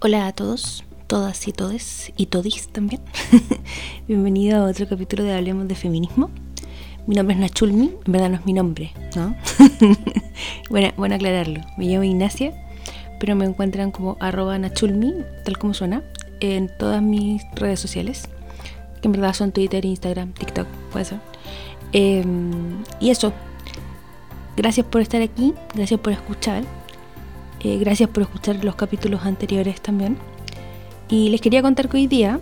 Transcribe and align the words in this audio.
Hola 0.00 0.28
a 0.28 0.32
todos, 0.32 0.84
todas 1.08 1.48
y 1.48 1.52
todes, 1.52 2.12
y 2.16 2.26
todis 2.26 2.68
también. 2.68 3.00
Bienvenido 4.06 4.64
a 4.64 4.70
otro 4.70 4.86
capítulo 4.86 5.24
de 5.24 5.34
Hablemos 5.34 5.66
de 5.66 5.74
Feminismo. 5.74 6.30
Mi 7.08 7.16
nombre 7.16 7.34
es 7.34 7.40
Nachulmi, 7.40 7.96
en 8.06 8.12
verdad 8.12 8.28
no 8.30 8.36
es 8.36 8.46
mi 8.46 8.52
nombre, 8.52 8.92
¿no? 9.16 9.34
bueno, 10.70 10.92
bueno 10.96 11.16
aclararlo. 11.16 11.62
Me 11.76 11.86
llamo 11.86 12.04
Ignacia, 12.04 12.54
pero 13.18 13.34
me 13.34 13.44
encuentran 13.44 13.90
como 13.90 14.16
arroba 14.20 14.56
Nachulmi, 14.56 15.14
tal 15.44 15.58
como 15.58 15.74
suena, 15.74 16.04
en 16.38 16.70
todas 16.78 17.02
mis 17.02 17.42
redes 17.56 17.80
sociales, 17.80 18.28
que 19.02 19.08
en 19.08 19.12
verdad 19.12 19.34
son 19.34 19.50
Twitter, 19.50 19.84
Instagram, 19.84 20.32
TikTok, 20.32 20.68
puede 20.92 21.06
ser. 21.06 21.18
Em, 21.90 22.84
y 23.00 23.10
eso, 23.10 23.32
gracias 24.56 24.86
por 24.86 25.00
estar 25.00 25.22
aquí, 25.22 25.54
gracias 25.74 25.98
por 25.98 26.12
escuchar. 26.12 26.62
Eh, 27.60 27.78
gracias 27.78 28.08
por 28.08 28.22
escuchar 28.22 28.64
los 28.64 28.76
capítulos 28.76 29.24
anteriores 29.24 29.80
también. 29.80 30.16
Y 31.08 31.30
les 31.30 31.40
quería 31.40 31.62
contar 31.62 31.88
que 31.88 31.96
hoy 31.96 32.06
día 32.06 32.40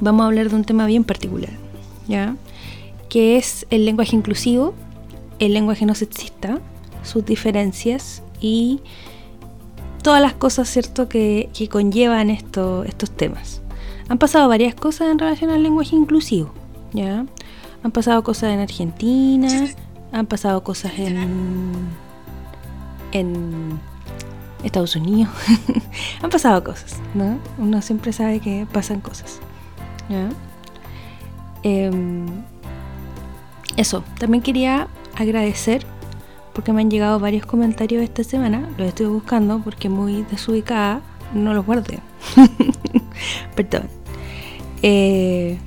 vamos 0.00 0.24
a 0.24 0.26
hablar 0.26 0.50
de 0.50 0.56
un 0.56 0.64
tema 0.64 0.86
bien 0.86 1.04
particular, 1.04 1.52
¿ya? 2.08 2.36
Que 3.08 3.36
es 3.36 3.66
el 3.70 3.84
lenguaje 3.84 4.16
inclusivo, 4.16 4.74
el 5.38 5.54
lenguaje 5.54 5.86
no 5.86 5.94
sexista, 5.94 6.60
sus 7.02 7.24
diferencias 7.24 8.22
y 8.40 8.80
todas 10.02 10.20
las 10.20 10.34
cosas, 10.34 10.68
¿cierto?, 10.68 11.08
que, 11.08 11.50
que 11.56 11.68
conllevan 11.68 12.30
esto, 12.30 12.84
estos 12.84 13.10
temas. 13.10 13.62
Han 14.08 14.18
pasado 14.18 14.48
varias 14.48 14.74
cosas 14.74 15.08
en 15.12 15.18
relación 15.18 15.50
al 15.50 15.62
lenguaje 15.62 15.94
inclusivo, 15.94 16.52
¿ya? 16.92 17.24
Han 17.84 17.92
pasado 17.92 18.22
cosas 18.24 18.52
en 18.52 18.60
Argentina, 18.60 19.68
han 20.10 20.26
pasado 20.26 20.62
cosas 20.64 20.92
en, 20.98 21.16
en 23.12 23.80
Estados 24.62 24.96
Unidos. 24.96 25.32
Han 26.22 26.30
pasado 26.30 26.62
cosas, 26.64 27.00
¿no? 27.14 27.38
Uno 27.58 27.82
siempre 27.82 28.12
sabe 28.12 28.40
que 28.40 28.66
pasan 28.72 29.00
cosas. 29.00 29.40
Em, 31.62 32.26
eso, 33.76 34.04
también 34.18 34.42
quería 34.42 34.88
agradecer 35.16 35.86
porque 36.52 36.72
me 36.72 36.82
han 36.82 36.90
llegado 36.90 37.18
varios 37.18 37.46
comentarios 37.46 38.02
esta 38.02 38.24
semana. 38.24 38.68
Los 38.76 38.88
estoy 38.88 39.06
buscando 39.06 39.60
porque 39.60 39.88
muy 39.88 40.22
desubicada 40.30 41.00
no 41.34 41.54
los 41.54 41.64
guardé. 41.64 42.00
Perdón. 43.56 43.88
Eh, 44.82 45.58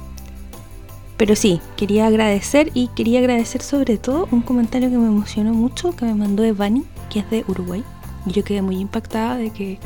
pero 1.17 1.35
sí, 1.35 1.61
quería 1.77 2.07
agradecer 2.07 2.71
y 2.73 2.89
quería 2.89 3.19
agradecer 3.19 3.61
sobre 3.61 3.97
todo 3.97 4.27
un 4.31 4.41
comentario 4.41 4.89
que 4.89 4.97
me 4.97 5.07
emocionó 5.07 5.53
mucho 5.53 5.95
que 5.95 6.05
me 6.05 6.13
mandó 6.13 6.43
Evani, 6.43 6.83
que 7.09 7.19
es 7.19 7.29
de 7.29 7.45
Uruguay. 7.47 7.83
Y 8.25 8.31
yo 8.31 8.43
quedé 8.43 8.61
muy 8.61 8.77
impactada 8.77 9.37
de 9.37 9.51
que 9.51 9.79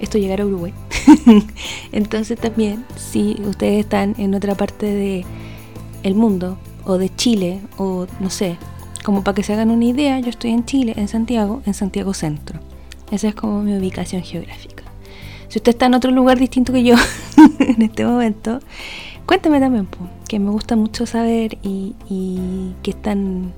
esto 0.00 0.18
llegara 0.18 0.44
a 0.44 0.46
Uruguay. 0.46 0.72
Entonces 1.92 2.38
también, 2.38 2.84
si 2.96 3.40
ustedes 3.46 3.80
están 3.80 4.14
en 4.18 4.34
otra 4.34 4.54
parte 4.54 4.86
de 4.86 5.24
el 6.02 6.14
mundo, 6.14 6.58
o 6.84 6.98
de 6.98 7.14
Chile, 7.14 7.60
o 7.78 8.06
no 8.20 8.30
sé, 8.30 8.56
como 9.04 9.24
para 9.24 9.34
que 9.34 9.42
se 9.42 9.52
hagan 9.52 9.70
una 9.70 9.84
idea, 9.84 10.18
yo 10.20 10.30
estoy 10.30 10.50
en 10.50 10.64
Chile, 10.64 10.94
en 10.96 11.08
Santiago, 11.08 11.62
en 11.66 11.74
Santiago 11.74 12.14
Centro. 12.14 12.60
Esa 13.10 13.28
es 13.28 13.34
como 13.34 13.62
mi 13.62 13.76
ubicación 13.76 14.22
geográfica. 14.22 14.84
Si 15.48 15.58
usted 15.58 15.70
está 15.70 15.86
en 15.86 15.94
otro 15.94 16.10
lugar 16.10 16.38
distinto 16.38 16.72
que 16.72 16.82
yo 16.82 16.96
en 17.58 17.82
este 17.82 18.04
momento, 18.04 18.60
cuénteme 19.26 19.60
también, 19.60 19.88
que 20.28 20.38
me 20.38 20.50
gusta 20.50 20.76
mucho 20.76 21.06
saber 21.06 21.58
y, 21.62 21.94
y 22.08 22.72
están, 22.84 23.52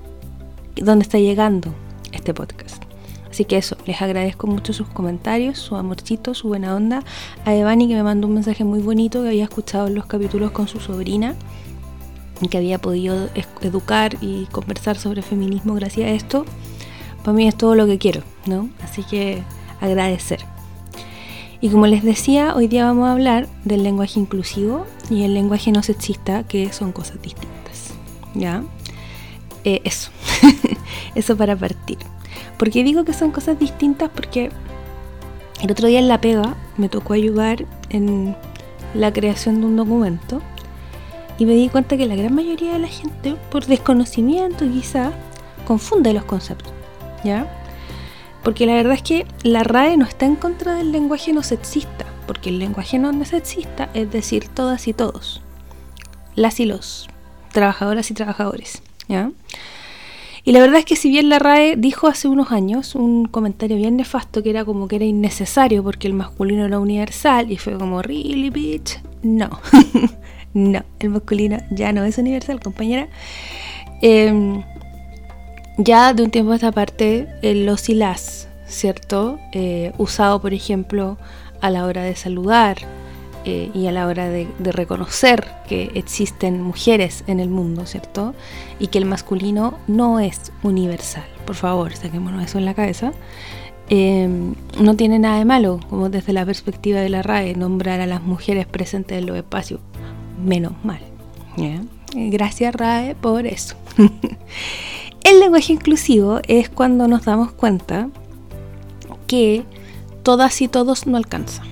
dónde 0.75 1.03
está 1.03 1.17
llegando 1.17 1.73
este 2.11 2.33
podcast. 2.33 2.86
Así 3.37 3.45
que 3.45 3.57
eso, 3.57 3.77
les 3.85 4.01
agradezco 4.01 4.47
mucho 4.47 4.73
sus 4.73 4.87
comentarios, 4.87 5.59
su 5.59 5.75
amorcito, 5.75 6.33
su 6.33 6.47
buena 6.47 6.75
onda. 6.75 7.03
A 7.45 7.53
Evani 7.53 7.87
que 7.87 7.93
me 7.93 8.01
mandó 8.01 8.25
un 8.25 8.33
mensaje 8.33 8.63
muy 8.63 8.79
bonito 8.79 9.21
que 9.21 9.27
había 9.27 9.43
escuchado 9.43 9.89
los 9.89 10.07
capítulos 10.07 10.49
con 10.49 10.67
su 10.67 10.79
sobrina 10.79 11.35
y 12.41 12.47
que 12.47 12.57
había 12.57 12.79
podido 12.79 13.29
educar 13.61 14.17
y 14.21 14.45
conversar 14.45 14.97
sobre 14.97 15.21
feminismo 15.21 15.75
gracias 15.75 16.09
a 16.09 16.13
esto. 16.13 16.45
Para 17.23 17.33
mí 17.33 17.47
es 17.47 17.55
todo 17.55 17.75
lo 17.75 17.85
que 17.85 17.99
quiero, 17.99 18.23
¿no? 18.47 18.71
Así 18.83 19.03
que 19.03 19.43
agradecer. 19.81 20.39
Y 21.61 21.69
como 21.69 21.85
les 21.85 22.01
decía, 22.01 22.55
hoy 22.55 22.67
día 22.67 22.85
vamos 22.85 23.07
a 23.07 23.11
hablar 23.11 23.47
del 23.65 23.83
lenguaje 23.83 24.19
inclusivo 24.19 24.87
y 25.11 25.25
el 25.25 25.35
lenguaje 25.35 25.71
no 25.71 25.83
sexista, 25.83 26.41
que 26.41 26.73
son 26.73 26.91
cosas 26.91 27.21
distintas. 27.21 27.93
¿Ya? 28.33 28.63
Eh, 29.63 29.81
eso. 29.83 30.09
eso 31.13 31.37
para 31.37 31.55
partir. 31.55 31.99
¿Por 32.57 32.71
qué 32.71 32.83
digo 32.83 33.05
que 33.05 33.13
son 33.13 33.31
cosas 33.31 33.59
distintas? 33.59 34.09
Porque 34.09 34.51
el 35.61 35.71
otro 35.71 35.87
día 35.87 35.99
en 35.99 36.07
La 36.07 36.21
Pega 36.21 36.55
me 36.77 36.89
tocó 36.89 37.13
ayudar 37.13 37.65
en 37.89 38.35
la 38.93 39.13
creación 39.13 39.61
de 39.61 39.67
un 39.67 39.75
documento 39.75 40.41
y 41.37 41.45
me 41.45 41.53
di 41.53 41.69
cuenta 41.69 41.97
que 41.97 42.05
la 42.05 42.15
gran 42.15 42.33
mayoría 42.33 42.73
de 42.73 42.79
la 42.79 42.87
gente, 42.87 43.35
por 43.51 43.65
desconocimiento 43.65 44.65
quizá, 44.65 45.11
confunde 45.65 46.13
los 46.13 46.23
conceptos, 46.23 46.73
¿ya? 47.23 47.47
Porque 48.43 48.65
la 48.65 48.73
verdad 48.73 48.93
es 48.93 49.01
que 49.01 49.27
la 49.43 49.63
RAE 49.63 49.97
no 49.97 50.05
está 50.05 50.25
en 50.25 50.35
contra 50.35 50.73
del 50.73 50.91
lenguaje 50.91 51.33
no 51.33 51.43
sexista, 51.43 52.05
porque 52.25 52.49
el 52.49 52.59
lenguaje 52.59 52.97
no 52.97 53.13
sexista 53.25 53.89
es 53.93 54.11
decir 54.11 54.47
todas 54.47 54.87
y 54.87 54.93
todos, 54.93 55.41
las 56.35 56.59
y 56.59 56.65
los, 56.65 57.07
trabajadoras 57.51 58.09
y 58.09 58.13
trabajadores, 58.13 58.81
¿ya? 59.07 59.31
Y 60.47 60.53
la 60.53 60.61
verdad 60.61 60.79
es 60.79 60.85
que 60.85 60.95
si 60.95 61.09
bien 61.09 61.27
la 61.27 61.39
RAE 61.39 61.75
dijo 61.75 62.07
hace 62.07 62.29
unos 62.29 62.53
años 62.53 62.95
un 62.95 63.25
comentario 63.25 63.75
bien 63.75 63.97
nefasto 63.97 64.41
que 64.41 64.49
era 64.49 64.63
como 64.63 64.87
que 64.87 64.95
era 64.95 65.03
innecesario 65.03 65.83
porque 65.83 66.07
el 66.07 66.13
masculino 66.13 66.63
era 66.63 66.79
universal 66.79 67.51
y 67.51 67.57
fue 67.57 67.77
como, 67.77 68.01
really 68.01 68.49
bitch, 68.49 69.01
no, 69.23 69.49
no, 70.53 70.85
el 70.99 71.09
masculino 71.09 71.57
ya 71.69 71.91
no 71.91 72.05
es 72.05 72.17
universal, 72.17 72.61
compañera. 72.61 73.09
Em, 74.01 74.63
ya 75.77 76.13
de 76.13 76.23
un 76.23 76.31
tiempo 76.31 76.53
a 76.53 76.55
esta 76.55 76.71
parte, 76.71 77.27
el 77.41 77.65
los 77.65 77.89
y 77.89 77.95
las, 77.95 78.47
¿cierto? 78.67 79.39
Eh, 79.51 79.91
usado, 79.97 80.41
por 80.41 80.53
ejemplo, 80.53 81.17
a 81.59 81.69
la 81.69 81.83
hora 81.83 82.03
de 82.03 82.15
saludar, 82.15 82.77
eh, 83.47 83.71
y 83.73 83.87
a 83.87 83.93
la 83.93 84.07
hora 84.07 84.27
de, 84.27 84.49
reconocer 84.59 85.47
que 85.69 85.91
existen 85.95 86.61
mujeres 86.61 87.23
en 87.27 87.39
el 87.39 87.47
mundo, 87.47 87.85
¿cierto? 87.85 88.35
Y 88.77 88.87
que 88.87 88.97
el 88.97 89.05
masculino 89.05 89.77
no 89.87 90.19
es 90.19 90.51
universal. 90.63 91.23
Por 91.45 91.55
favor, 91.55 91.95
saquémonos 91.95 92.43
eso 92.43 92.57
en 92.57 92.65
la 92.65 92.73
cabeza. 92.73 93.13
Em, 93.87 94.53
no 94.81 94.97
tiene 94.97 95.17
nada 95.17 95.39
de 95.39 95.45
malo, 95.45 95.79
como 95.89 96.09
desde 96.09 96.33
la 96.33 96.45
perspectiva 96.45 96.99
de 96.99 97.07
la 97.07 97.21
RAE, 97.21 97.55
nombrar 97.55 98.01
a 98.01 98.05
las 98.05 98.21
mujeres 98.21 98.65
presentes 98.65 99.17
en 99.17 99.27
los 99.27 99.37
espacios. 99.37 99.79
Menos 100.43 100.73
mal. 100.83 100.99
Gracias 102.13 102.75
RAE 102.75 103.15
por 103.15 103.47
eso. 103.47 103.77
el 105.23 105.39
lenguaje 105.39 105.71
inclusivo 105.71 106.41
es 106.49 106.67
cuando 106.67 107.07
nos 107.07 107.23
damos 107.23 107.53
cuenta 107.53 108.09
que 109.25 109.63
todas 110.21 110.61
y 110.61 110.67
todos 110.67 111.07
no 111.07 111.15
alcanzan. 111.15 111.65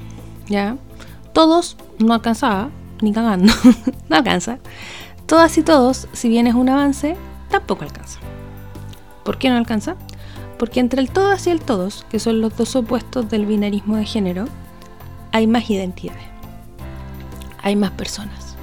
¿Ya? 0.47 0.77
Todos 1.35 1.75
no 1.99 2.13
alcanzaba, 2.13 2.69
ni 3.01 3.11
cagando, 3.11 3.53
no 4.09 4.15
alcanza. 4.15 4.57
Todas 5.25 5.57
y 5.57 5.63
todos, 5.63 6.07
si 6.13 6.29
bien 6.29 6.47
es 6.47 6.55
un 6.55 6.69
avance, 6.69 7.17
tampoco 7.49 7.83
alcanza. 7.83 8.19
¿Por 9.25 9.37
qué 9.37 9.49
no 9.49 9.57
alcanza? 9.57 9.97
Porque 10.57 10.79
entre 10.79 11.01
el 11.01 11.11
todas 11.11 11.45
y 11.47 11.49
el 11.49 11.59
todos, 11.59 12.05
que 12.09 12.19
son 12.19 12.39
los 12.39 12.55
dos 12.55 12.77
opuestos 12.77 13.29
del 13.29 13.45
binarismo 13.45 13.97
de 13.97 14.05
género, 14.05 14.45
hay 15.33 15.45
más 15.45 15.69
identidades. 15.69 16.23
Hay 17.61 17.75
más 17.75 17.91
personas. 17.91 18.55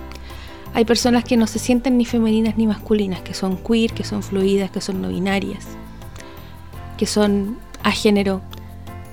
Hay 0.72 0.86
personas 0.86 1.24
que 1.24 1.36
no 1.36 1.46
se 1.46 1.58
sienten 1.58 1.98
ni 1.98 2.06
femeninas 2.06 2.56
ni 2.56 2.66
masculinas, 2.66 3.20
que 3.20 3.34
son 3.34 3.58
queer, 3.58 3.92
que 3.92 4.04
son 4.04 4.22
fluidas, 4.22 4.70
que 4.70 4.80
son 4.80 5.02
no 5.02 5.08
binarias, 5.08 5.66
que 6.96 7.04
son 7.04 7.58
a 7.82 7.90
género, 7.90 8.40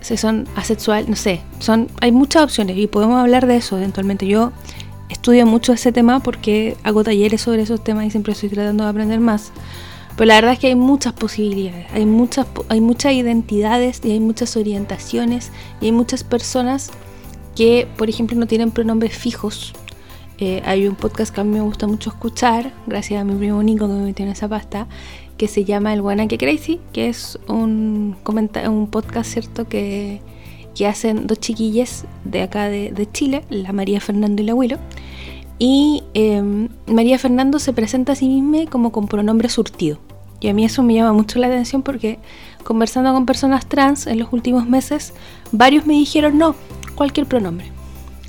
si 0.01 0.17
son 0.17 0.47
asexual, 0.55 1.05
no 1.09 1.15
sé, 1.15 1.41
son, 1.59 1.87
hay 2.01 2.11
muchas 2.11 2.43
opciones 2.43 2.77
y 2.77 2.87
podemos 2.87 3.19
hablar 3.19 3.47
de 3.47 3.57
eso 3.57 3.77
eventualmente. 3.77 4.27
Yo 4.27 4.51
estudio 5.09 5.45
mucho 5.45 5.73
ese 5.73 5.91
tema 5.91 6.19
porque 6.19 6.77
hago 6.83 7.03
talleres 7.03 7.41
sobre 7.41 7.63
esos 7.63 7.83
temas 7.83 8.05
y 8.05 8.11
siempre 8.11 8.33
estoy 8.33 8.49
tratando 8.49 8.83
de 8.83 8.89
aprender 8.89 9.19
más. 9.19 9.51
Pero 10.15 10.27
la 10.27 10.35
verdad 10.35 10.53
es 10.53 10.59
que 10.59 10.67
hay 10.67 10.75
muchas 10.75 11.13
posibilidades, 11.13 11.87
hay 11.93 12.05
muchas, 12.05 12.45
hay 12.67 12.81
muchas 12.81 13.13
identidades 13.13 14.01
y 14.03 14.11
hay 14.11 14.19
muchas 14.19 14.57
orientaciones 14.57 15.51
y 15.79 15.85
hay 15.85 15.91
muchas 15.93 16.23
personas 16.23 16.91
que, 17.55 17.87
por 17.97 18.09
ejemplo, 18.09 18.37
no 18.37 18.45
tienen 18.45 18.71
pronombres 18.71 19.17
fijos. 19.17 19.73
Eh, 20.37 20.61
hay 20.65 20.87
un 20.87 20.95
podcast 20.95 21.33
que 21.33 21.41
a 21.41 21.43
mí 21.43 21.51
me 21.51 21.61
gusta 21.61 21.87
mucho 21.87 22.09
escuchar, 22.09 22.73
gracias 22.87 23.21
a 23.21 23.25
mi 23.25 23.35
primo 23.35 23.61
Nico 23.61 23.87
que 23.87 23.93
me 23.93 24.03
metió 24.03 24.25
en 24.25 24.31
esa 24.31 24.47
pasta, 24.47 24.87
que 25.39 25.47
se 25.47 25.63
llama 25.63 25.93
El 25.93 26.01
Guanaque 26.01 26.37
Crazy, 26.37 26.81
que 26.91 27.07
es 27.07 27.39
un, 27.47 28.17
un 28.25 28.87
podcast, 28.91 29.31
¿cierto? 29.31 29.69
Que, 29.69 30.19
que 30.75 30.85
hacen 30.85 31.27
dos 31.27 31.39
chiquillas 31.39 32.03
de 32.25 32.41
acá 32.41 32.65
de, 32.65 33.07
Chile, 33.13 33.45
la 33.49 33.71
María 33.71 34.01
Fernando 34.01 34.41
y 34.41 34.45
la 34.45 34.51
Abuelo. 34.51 34.77
Y 35.57 36.03
em, 36.13 36.67
María 36.87 37.17
Fernando 37.17 37.57
se 37.59 37.71
presenta 37.71 38.11
a 38.11 38.15
sí 38.15 38.27
misma 38.27 38.69
como 38.69 38.91
con 38.91 39.07
pronombre 39.07 39.47
surtido. 39.47 39.99
Y 40.41 40.49
a 40.49 40.53
mí 40.53 40.65
eso 40.65 40.83
me 40.83 40.93
llama 40.93 41.13
mucho 41.13 41.39
la 41.39 41.47
atención 41.47 41.83
porque 41.83 42.19
conversando 42.65 43.13
con 43.13 43.25
personas 43.25 43.65
trans 43.65 44.07
en 44.07 44.19
los 44.19 44.33
últimos 44.33 44.67
meses, 44.67 45.13
varios 45.53 45.85
me 45.85 45.93
dijeron, 45.93 46.37
no, 46.37 46.53
cualquier 46.95 47.27
pronombre, 47.27 47.71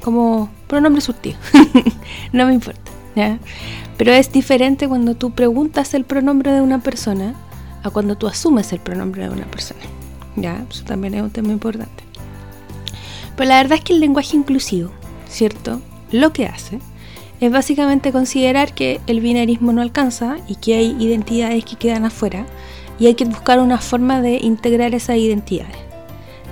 como 0.05 0.49
pronombre 0.69 1.01
surtido, 1.01 1.39
no 2.33 2.47
me 2.47 2.55
importa, 2.55 2.90
¿ya? 3.15 3.39
Pero 3.97 4.12
es 4.12 4.33
diferente 4.33 4.89
cuando 4.89 5.15
tú 5.15 5.33
preguntas 5.33 5.95
el 5.95 6.05
pronombre 6.05 6.53
de 6.53 6.61
una 6.61 6.81
persona 6.81 7.35
a 7.83 7.91
cuando 7.91 8.17
tú 8.17 8.27
asumes 8.27 8.73
el 8.73 8.81
pronombre 8.81 9.25
de 9.25 9.31
una 9.31 9.47
persona, 9.47 9.81
¿ya? 10.37 10.65
Eso 10.71 10.85
también 10.85 11.15
es 11.15 11.23
un 11.23 11.31
tema 11.31 11.53
importante. 11.53 12.05
Pero 13.37 13.49
la 13.49 13.57
verdad 13.57 13.79
es 13.79 13.85
que 13.85 13.93
el 13.93 14.01
lenguaje 14.01 14.37
inclusivo, 14.37 14.91
¿cierto? 15.29 15.81
Lo 16.12 16.33
que 16.33 16.47
hace 16.47 16.79
es 17.41 17.51
básicamente 17.51 18.12
considerar 18.12 18.75
que 18.75 19.01
el 19.07 19.21
binarismo 19.21 19.73
no 19.73 19.81
alcanza 19.81 20.37
y 20.47 20.56
que 20.56 20.75
hay 20.75 20.97
identidades 21.01 21.65
que 21.65 21.77
quedan 21.77 22.05
afuera 22.05 22.47
y 22.99 23.06
hay 23.06 23.15
que 23.15 23.25
buscar 23.25 23.61
una 23.61 23.79
forma 23.79 24.21
de 24.21 24.37
integrar 24.37 24.95
esas 24.95 25.17
identidades. 25.17 25.77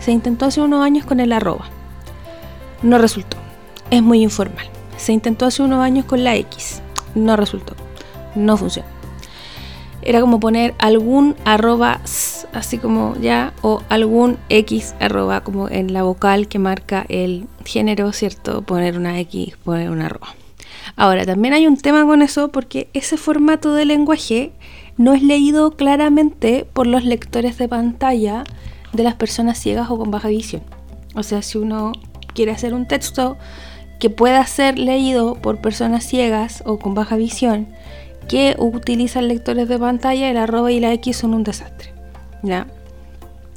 Se 0.01 0.13
intentó 0.13 0.47
hace 0.47 0.63
unos 0.63 0.83
años 0.83 1.05
con 1.05 1.21
el 1.21 1.33
arroba. 1.33 1.67
No 2.83 2.97
resultó. 2.97 3.37
Es 3.91 4.03
muy 4.03 4.23
informal. 4.23 4.67
Se 4.99 5.15
intentó 5.15 5.47
hace 5.47 5.63
unos 5.63 5.81
años 5.81 6.05
con 6.05 6.23
la 6.23 6.37
X. 6.37 6.83
No 7.15 7.37
resultó. 7.37 7.75
No 8.35 8.59
funciona. 8.59 8.89
Era 10.03 10.21
como 10.21 10.39
poner 10.39 10.75
algún 10.79 11.35
arroba 11.45 12.01
así 12.53 12.79
como 12.79 13.17
ya 13.21 13.53
o 13.63 13.83
algún 13.89 14.39
X 14.49 14.95
arroba 15.01 15.43
como 15.43 15.69
en 15.69 15.93
la 15.93 16.03
vocal 16.03 16.49
que 16.49 16.59
marca 16.59 17.05
el 17.09 17.47
género, 17.65 18.13
¿cierto? 18.13 18.63
Poner 18.63 18.97
una 18.97 19.19
X, 19.21 19.57
poner 19.65 19.91
una 19.91 20.07
arroba. 20.07 20.35
Ahora, 20.97 21.27
también 21.27 21.55
hay 21.55 21.67
un 21.67 21.77
tema 21.77 22.05
con 22.07 22.23
eso 22.23 22.49
porque 22.49 22.89
ese 22.93 23.17
formato 23.17 23.75
de 23.75 23.85
lenguaje 23.85 24.53
no 24.97 25.15
es 25.15 25.23
leído 25.23 25.73
claramente 25.73 26.67
por 26.73 26.87
los 26.87 27.05
lectores 27.05 27.59
de 27.59 27.69
pantalla 27.69 28.45
de 28.93 29.03
las 29.03 29.15
personas 29.15 29.59
ciegas 29.59 29.91
o 29.91 29.99
con 29.99 30.11
baja 30.11 30.29
visión. 30.29 30.63
O 31.15 31.23
sea, 31.23 31.43
si 31.43 31.59
uno 31.59 31.93
quiere 32.35 32.53
hacer 32.53 32.75
un 32.75 32.87
texto 32.87 33.37
que 33.99 34.11
pueda 34.11 34.47
ser 34.47 34.79
leído 34.79 35.35
por 35.35 35.59
personas 35.61 36.05
ciegas 36.05 36.63
o 36.67 36.79
con 36.79 36.95
baja 36.95 37.17
visión 37.17 37.69
que 38.29 38.55
utilizan 38.59 39.27
lectores 39.27 39.69
de 39.69 39.79
pantalla, 39.79 40.31
el 40.31 40.37
arroba 40.37 40.71
y 40.71 40.81
la 40.81 40.93
X 40.93 41.17
son 41.17 41.35
un 41.35 41.45
desastre. 41.45 41.93
¿ya? 42.43 42.67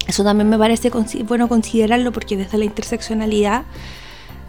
Eso 0.07 0.23
también 0.23 0.49
me 0.49 0.57
parece 0.57 0.91
bueno 1.27 1.47
considerarlo 1.47 2.11
porque 2.11 2.38
desde 2.38 2.57
la 2.57 2.65
interseccionalidad 2.65 3.63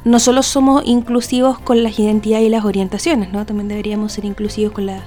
no 0.05 0.19
solo 0.19 0.43
somos 0.43 0.83
inclusivos 0.87 1.59
con 1.59 1.83
las 1.83 1.99
identidades 1.99 2.47
y 2.47 2.51
las 2.51 2.65
orientaciones, 2.65 3.33
¿no? 3.33 3.45
también 3.47 3.69
deberíamos 3.69 4.13
ser 4.13 4.25
inclusivos 4.25 4.73
con 4.73 4.87
las 4.87 5.03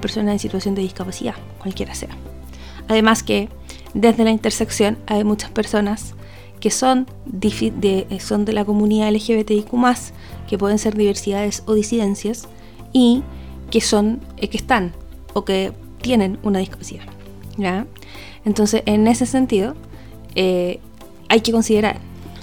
personas 0.00 0.32
en 0.32 0.38
situación 0.38 0.74
de 0.74 0.82
discapacidad, 0.82 1.34
cualquiera 1.58 1.94
sea. 1.94 2.10
Además 2.88 3.22
que 3.22 3.48
desde 3.94 4.24
la 4.24 4.30
intersección 4.30 4.98
hay 5.06 5.24
muchas 5.24 5.50
personas 5.50 6.14
que 6.60 6.70
son 6.70 7.06
de, 7.26 8.06
son 8.20 8.44
de 8.44 8.52
la 8.52 8.64
comunidad 8.64 9.12
LGBTIQ+, 9.12 9.70
que 10.48 10.58
pueden 10.58 10.78
ser 10.78 10.96
diversidades 10.96 11.62
o 11.66 11.74
disidencias, 11.74 12.48
y 12.92 13.22
que 13.70 13.80
son, 13.80 14.20
eh, 14.36 14.48
que 14.48 14.56
están 14.56 14.92
o 15.32 15.44
que 15.44 15.72
tienen 16.00 16.38
una 16.42 16.60
discapacidad. 16.60 17.04
¿ya? 17.56 17.86
Entonces, 18.44 18.82
en 18.86 19.06
ese 19.06 19.26
sentido, 19.26 19.74
eh, 20.34 20.80
hay 21.28 21.40
que 21.40 21.52
considerar, 21.52 21.98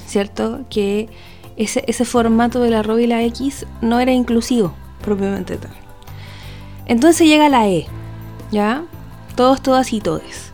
¿cierto?, 0.06 0.62
que 0.70 1.10
ese, 1.58 2.06
formato 2.06 2.62
de 2.62 2.72
la 2.72 2.82
ROB 2.82 3.00
y 3.00 3.08
la 3.08 3.24
X 3.24 3.66
no 3.82 4.00
era 4.00 4.12
inclusivo, 4.12 4.74
propiamente 5.02 5.58
tal. 5.58 5.72
Entonces 6.86 7.28
llega 7.28 7.50
la 7.50 7.68
E, 7.70 7.86
¿ya? 8.52 8.84
Todos, 9.36 9.62
todas 9.62 9.94
y 9.94 10.02
todes. 10.02 10.51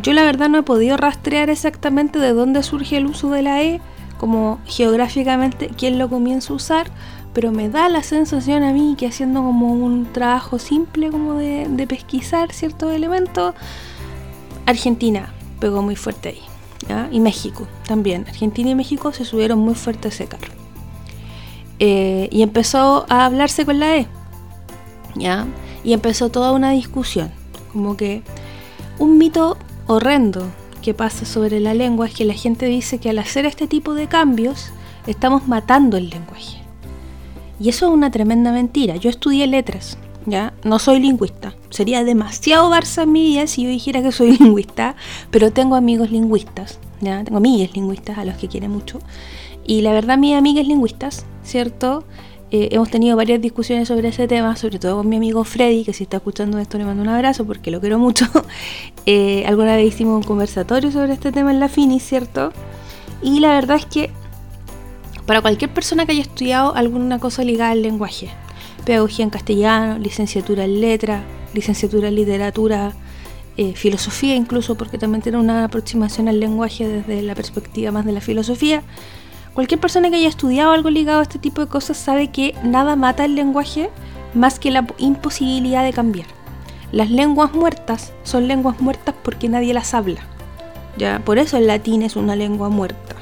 Yo 0.00 0.12
la 0.12 0.22
verdad 0.22 0.48
no 0.48 0.58
he 0.58 0.62
podido 0.62 0.96
rastrear 0.96 1.50
exactamente 1.50 2.18
de 2.18 2.32
dónde 2.32 2.62
surge 2.62 2.96
el 2.96 3.06
uso 3.06 3.30
de 3.30 3.42
la 3.42 3.62
E, 3.62 3.80
como 4.16 4.60
geográficamente 4.64 5.70
quién 5.76 5.98
lo 5.98 6.08
comienza 6.08 6.52
a 6.52 6.56
usar, 6.56 6.90
pero 7.32 7.50
me 7.50 7.68
da 7.68 7.88
la 7.88 8.02
sensación 8.02 8.62
a 8.62 8.72
mí 8.72 8.94
que 8.98 9.06
haciendo 9.06 9.42
como 9.42 9.72
un 9.72 10.12
trabajo 10.12 10.58
simple 10.58 11.10
como 11.10 11.34
de, 11.34 11.86
pesquisar 11.88 12.52
ciertos 12.52 12.92
elementos, 12.92 13.54
Argentina 14.66 15.32
pegó 15.60 15.82
muy 15.82 15.96
fuerte 15.96 16.30
ahí. 16.30 16.42
Y 17.10 17.20
México 17.20 17.66
también. 17.86 18.24
Argentina 18.28 18.70
y 18.70 18.74
México 18.74 19.12
se 19.12 19.26
subieron 19.26 19.58
muy 19.58 19.74
fuerte 19.74 20.08
a 20.08 20.10
ese 20.10 20.26
carro. 20.26 20.52
Eh, 21.80 22.28
y 22.32 22.42
empezó 22.42 23.04
a 23.10 23.26
hablarse 23.26 23.66
con 23.66 23.78
la 23.78 23.98
E. 23.98 24.06
¿ya? 25.14 25.46
Y 25.84 25.92
empezó 25.92 26.30
toda 26.30 26.52
una 26.52 26.70
discusión. 26.70 27.30
Como 27.72 27.96
que 27.96 28.22
un 28.98 29.18
mito 29.18 29.58
horrendo 29.88 30.46
que 30.80 30.94
pasa 30.94 31.24
sobre 31.26 31.58
la 31.58 31.74
lengua 31.74 32.06
es 32.06 32.14
que 32.14 32.24
la 32.24 32.34
gente 32.34 32.66
dice 32.66 32.98
que 32.98 33.10
al 33.10 33.18
hacer 33.18 33.44
este 33.44 33.66
tipo 33.66 33.94
de 33.94 34.06
cambios 34.06 34.70
estamos 35.08 35.48
matando 35.48 35.96
el 35.96 36.10
lenguaje. 36.10 36.62
Y 37.58 37.70
eso 37.70 37.88
es 37.88 37.92
una 37.92 38.12
tremenda 38.12 38.52
mentira. 38.52 38.94
Yo 38.94 39.10
estudié 39.10 39.48
letras 39.48 39.98
¿ya? 40.28 40.52
No 40.64 40.78
soy 40.78 41.00
lingüista. 41.00 41.54
Sería 41.70 42.04
demasiado 42.04 42.70
Barça 42.70 43.02
en 43.02 43.12
mi 43.12 43.22
vida 43.24 43.46
si 43.46 43.64
yo 43.64 43.70
dijera 43.70 44.02
que 44.02 44.12
soy 44.12 44.36
lingüista, 44.38 44.94
pero 45.30 45.52
tengo 45.52 45.74
amigos 45.74 46.10
lingüistas, 46.10 46.78
¿ya? 47.00 47.24
Tengo 47.24 47.38
amigas 47.38 47.74
lingüistas 47.74 48.18
a 48.18 48.24
los 48.24 48.36
que 48.36 48.48
quiere 48.48 48.68
mucho. 48.68 49.00
Y 49.64 49.82
la 49.82 49.92
verdad, 49.92 50.18
mis 50.18 50.34
amigas 50.34 50.66
lingüistas, 50.66 51.26
¿cierto? 51.42 52.04
Eh, 52.50 52.70
hemos 52.72 52.90
tenido 52.90 53.14
varias 53.14 53.42
discusiones 53.42 53.88
sobre 53.88 54.08
ese 54.08 54.26
tema, 54.26 54.56
sobre 54.56 54.78
todo 54.78 54.96
con 54.96 55.08
mi 55.08 55.16
amigo 55.16 55.44
Freddy, 55.44 55.84
que 55.84 55.92
si 55.92 56.04
está 56.04 56.16
escuchando 56.16 56.58
esto 56.58 56.78
le 56.78 56.84
mando 56.84 57.02
un 57.02 57.08
abrazo 57.08 57.44
porque 57.44 57.70
lo 57.70 57.80
quiero 57.80 57.98
mucho. 57.98 58.26
Eh, 59.10 59.46
alguna 59.46 59.74
vez 59.74 59.94
hicimos 59.94 60.16
un 60.16 60.22
conversatorio 60.22 60.90
sobre 60.90 61.14
este 61.14 61.32
tema 61.32 61.50
en 61.50 61.60
la 61.60 61.70
FINI, 61.70 61.98
¿cierto? 61.98 62.52
Y 63.22 63.40
la 63.40 63.54
verdad 63.54 63.78
es 63.78 63.86
que 63.86 64.10
para 65.24 65.40
cualquier 65.40 65.72
persona 65.72 66.04
que 66.04 66.12
haya 66.12 66.20
estudiado 66.20 66.74
alguna 66.74 67.18
cosa 67.18 67.42
ligada 67.42 67.70
al 67.70 67.80
lenguaje, 67.80 68.28
pedagogía 68.84 69.24
en 69.24 69.30
castellano, 69.30 69.98
licenciatura 69.98 70.64
en 70.64 70.82
letra, 70.82 71.22
licenciatura 71.54 72.08
en 72.08 72.16
literatura, 72.16 72.92
eh, 73.56 73.72
filosofía 73.74 74.34
incluso, 74.36 74.74
porque 74.74 74.98
también 74.98 75.22
tiene 75.22 75.38
una 75.38 75.64
aproximación 75.64 76.28
al 76.28 76.38
lenguaje 76.38 76.86
desde 76.86 77.22
la 77.22 77.34
perspectiva 77.34 77.90
más 77.90 78.04
de 78.04 78.12
la 78.12 78.20
filosofía. 78.20 78.82
Cualquier 79.58 79.80
persona 79.80 80.08
que 80.08 80.14
haya 80.14 80.28
estudiado 80.28 80.70
algo 80.70 80.88
ligado 80.88 81.18
a 81.18 81.22
este 81.22 81.40
tipo 81.40 81.60
de 81.60 81.66
cosas 81.66 81.96
sabe 81.96 82.28
que 82.28 82.54
nada 82.62 82.94
mata 82.94 83.24
el 83.24 83.34
lenguaje 83.34 83.90
más 84.32 84.60
que 84.60 84.70
la 84.70 84.86
imposibilidad 84.98 85.82
de 85.82 85.92
cambiar. 85.92 86.28
Las 86.92 87.10
lenguas 87.10 87.52
muertas 87.52 88.12
son 88.22 88.46
lenguas 88.46 88.80
muertas 88.80 89.16
porque 89.20 89.48
nadie 89.48 89.74
las 89.74 89.94
habla. 89.94 90.20
Ya, 90.96 91.18
por 91.24 91.38
eso 91.38 91.56
el 91.56 91.66
latín 91.66 92.02
es 92.02 92.14
una 92.14 92.36
lengua 92.36 92.68
muerta. 92.68 93.16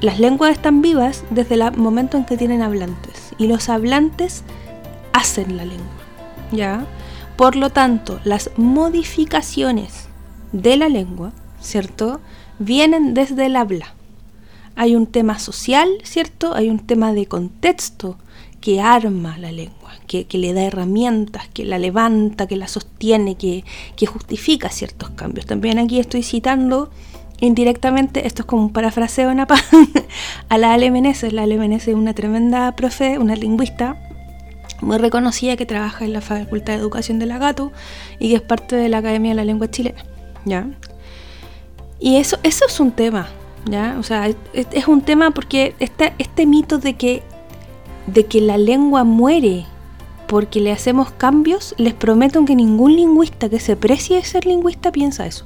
Las 0.00 0.20
lenguas 0.20 0.52
están 0.52 0.80
vivas 0.80 1.24
desde 1.30 1.56
el 1.56 1.76
momento 1.76 2.16
en 2.16 2.24
que 2.24 2.36
tienen 2.36 2.62
hablantes 2.62 3.34
y 3.36 3.48
los 3.48 3.68
hablantes 3.68 4.44
hacen 5.12 5.56
la 5.56 5.64
lengua. 5.64 6.04
¿Ya? 6.52 6.86
Por 7.34 7.56
lo 7.56 7.70
tanto, 7.70 8.20
las 8.22 8.52
modificaciones 8.56 10.06
de 10.52 10.76
la 10.76 10.88
lengua, 10.88 11.32
¿cierto? 11.60 12.20
Vienen 12.60 13.12
desde 13.12 13.46
el 13.46 13.56
habla. 13.56 13.94
Hay 14.76 14.96
un 14.96 15.06
tema 15.06 15.38
social, 15.38 15.88
¿cierto? 16.04 16.54
Hay 16.54 16.70
un 16.70 16.78
tema 16.78 17.12
de 17.12 17.26
contexto 17.26 18.16
que 18.60 18.80
arma 18.80 19.38
la 19.38 19.52
lengua, 19.52 19.92
que, 20.06 20.26
le 20.32 20.52
da 20.52 20.62
herramientas, 20.62 21.48
que 21.48 21.64
la 21.64 21.78
levanta, 21.78 22.46
que 22.46 22.56
la 22.56 22.68
sostiene, 22.68 23.36
que, 23.36 23.64
que 23.96 24.06
justifica 24.06 24.68
ciertos 24.68 25.10
cambios. 25.10 25.46
También 25.46 25.78
aquí 25.78 25.98
estoy 25.98 26.22
citando 26.22 26.90
indirectamente, 27.40 28.26
esto 28.26 28.42
es 28.42 28.46
como 28.46 28.62
un 28.62 28.72
parafraseo 28.72 29.30
en 29.30 29.40
a 30.48 30.58
la 30.58 30.76
Meneses. 30.76 31.32
La 31.32 31.46
Meneses 31.46 31.88
es 31.88 31.94
una 31.94 32.14
tremenda 32.14 32.76
profe, 32.76 33.18
una 33.18 33.34
lingüista 33.34 33.96
muy 34.82 34.98
reconocida 34.98 35.56
que 35.56 35.66
trabaja 35.66 36.04
en 36.04 36.12
la 36.12 36.20
Facultad 36.20 36.74
de 36.74 36.78
Educación 36.80 37.18
de 37.18 37.26
la 37.26 37.38
Gato 37.38 37.72
y 38.18 38.30
que 38.30 38.36
es 38.36 38.42
parte 38.42 38.76
de 38.76 38.88
la 38.88 38.98
Academia 38.98 39.30
de 39.30 39.36
la 39.36 39.44
Lengua 39.44 39.70
Chilena. 39.70 40.04
¿ya? 40.44 40.66
Y 41.98 42.16
eso, 42.16 42.38
eso 42.42 42.64
es 42.66 42.80
un 42.80 42.92
tema, 42.92 43.28
¿ya? 43.66 43.96
O 43.98 44.02
sea, 44.02 44.28
es, 44.52 44.88
un 44.88 45.02
tema 45.02 45.30
porque 45.30 45.74
este, 45.78 46.14
este 46.18 46.46
mito 46.46 46.78
de 46.78 46.94
que, 46.94 47.22
de 48.06 48.26
que 48.26 48.40
la 48.40 48.58
lengua 48.58 49.04
muere 49.04 49.66
porque 50.26 50.60
le 50.60 50.70
hacemos 50.70 51.10
cambios, 51.10 51.74
les 51.76 51.92
prometo 51.92 52.44
que 52.44 52.54
ningún 52.54 52.94
lingüista 52.94 53.48
que 53.48 53.58
se 53.58 53.74
precie 53.74 54.22
ser 54.22 54.46
lingüista 54.46 54.92
piensa 54.92 55.26
eso. 55.26 55.44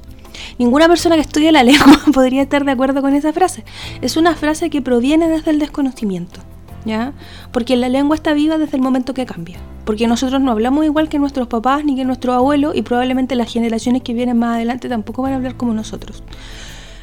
Ninguna 0.58 0.88
persona 0.88 1.14
que 1.14 1.22
estudia 1.22 1.52
la 1.52 1.62
lengua 1.64 2.00
podría 2.12 2.42
estar 2.42 2.64
de 2.64 2.72
acuerdo 2.72 3.00
con 3.00 3.14
esa 3.14 3.32
frase. 3.32 3.64
Es 4.02 4.16
una 4.16 4.34
frase 4.34 4.68
que 4.70 4.82
proviene 4.82 5.28
desde 5.28 5.52
el 5.52 5.58
desconocimiento, 5.58 6.40
¿ya? 6.84 7.12
Porque 7.50 7.76
la 7.76 7.88
lengua 7.88 8.14
está 8.14 8.34
viva 8.34 8.58
desde 8.58 8.76
el 8.76 8.82
momento 8.82 9.14
que 9.14 9.26
cambia. 9.26 9.58
Porque 9.84 10.06
nosotros 10.06 10.40
no 10.40 10.50
hablamos 10.50 10.84
igual 10.84 11.08
que 11.08 11.18
nuestros 11.18 11.48
papás 11.48 11.84
ni 11.84 11.96
que 11.96 12.04
nuestros 12.04 12.34
abuelos 12.34 12.74
y 12.74 12.82
probablemente 12.82 13.34
las 13.34 13.52
generaciones 13.52 14.02
que 14.02 14.14
vienen 14.14 14.38
más 14.38 14.56
adelante 14.56 14.88
tampoco 14.88 15.22
van 15.22 15.32
a 15.32 15.36
hablar 15.36 15.56
como 15.56 15.72
nosotros. 15.72 16.22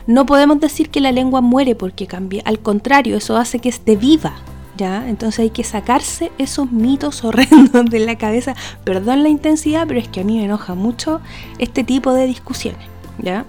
No 0.07 0.25
podemos 0.25 0.59
decir 0.59 0.89
que 0.89 0.99
la 0.99 1.11
lengua 1.11 1.41
muere 1.41 1.75
porque 1.75 2.07
cambia, 2.07 2.41
al 2.45 2.59
contrario, 2.59 3.17
eso 3.17 3.37
hace 3.37 3.59
que 3.59 3.69
esté 3.69 3.95
viva, 3.95 4.35
¿Ya? 4.77 5.07
Entonces 5.07 5.39
hay 5.39 5.49
que 5.49 5.63
sacarse 5.63 6.31
esos 6.37 6.71
mitos 6.71 7.23
horrendos 7.23 7.85
de 7.85 7.99
la 7.99 8.17
cabeza. 8.17 8.55
Perdón 8.83 9.21
la 9.21 9.29
intensidad, 9.29 9.85
pero 9.85 9.99
es 9.99 10.07
que 10.07 10.21
a 10.21 10.23
mí 10.23 10.37
me 10.37 10.45
enoja 10.45 10.75
mucho 10.75 11.21
este 11.59 11.83
tipo 11.83 12.13
de 12.13 12.25
discusiones. 12.25 12.87
¿ya? 13.19 13.45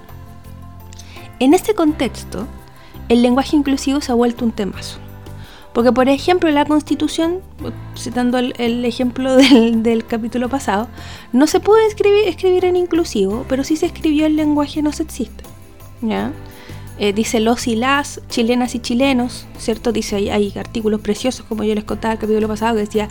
En 1.39 1.55
este 1.55 1.75
contexto, 1.75 2.47
el 3.09 3.23
lenguaje 3.23 3.57
inclusivo 3.57 4.01
se 4.01 4.13
ha 4.13 4.15
vuelto 4.15 4.45
un 4.45 4.53
temazo. 4.53 4.99
Porque, 5.73 5.91
por 5.91 6.09
ejemplo, 6.09 6.51
la 6.51 6.67
Constitución, 6.67 7.41
citando 7.97 8.39
el, 8.39 8.85
ejemplo 8.85 9.37
del, 9.37 10.05
capítulo 10.07 10.49
pasado, 10.49 10.89
no 11.33 11.47
se 11.47 11.61
puede 11.61 11.87
escribir, 11.87 12.29
escribir 12.29 12.65
en 12.67 12.77
inclusivo, 12.77 13.47
pero 13.49 13.65
sí 13.65 13.77
se 13.77 13.87
escribió 13.87 14.27
el 14.27 14.37
lenguaje 14.37 14.83
no 14.83 14.93
sexista. 14.93 15.45
¿Ya? 16.03 16.33
Eh, 16.99 17.13
dice 17.13 17.41
los 17.41 17.67
y 17.67 17.75
las, 17.75 18.21
chilenas 18.29 18.75
y 18.75 18.81
chilenos, 18.81 19.47
¿cierto? 19.59 19.93
Dice, 19.93 20.17
hay, 20.17 20.53
artículos 20.57 21.01
preciosos, 21.01 21.47
como 21.47 21.65
yo 21.65 21.75
les 21.75 21.85
contaba 21.85 22.15
el 22.15 22.21
capítulo 22.21 22.47
pasado, 22.49 22.75
que 22.75 22.83
decía, 22.83 23.09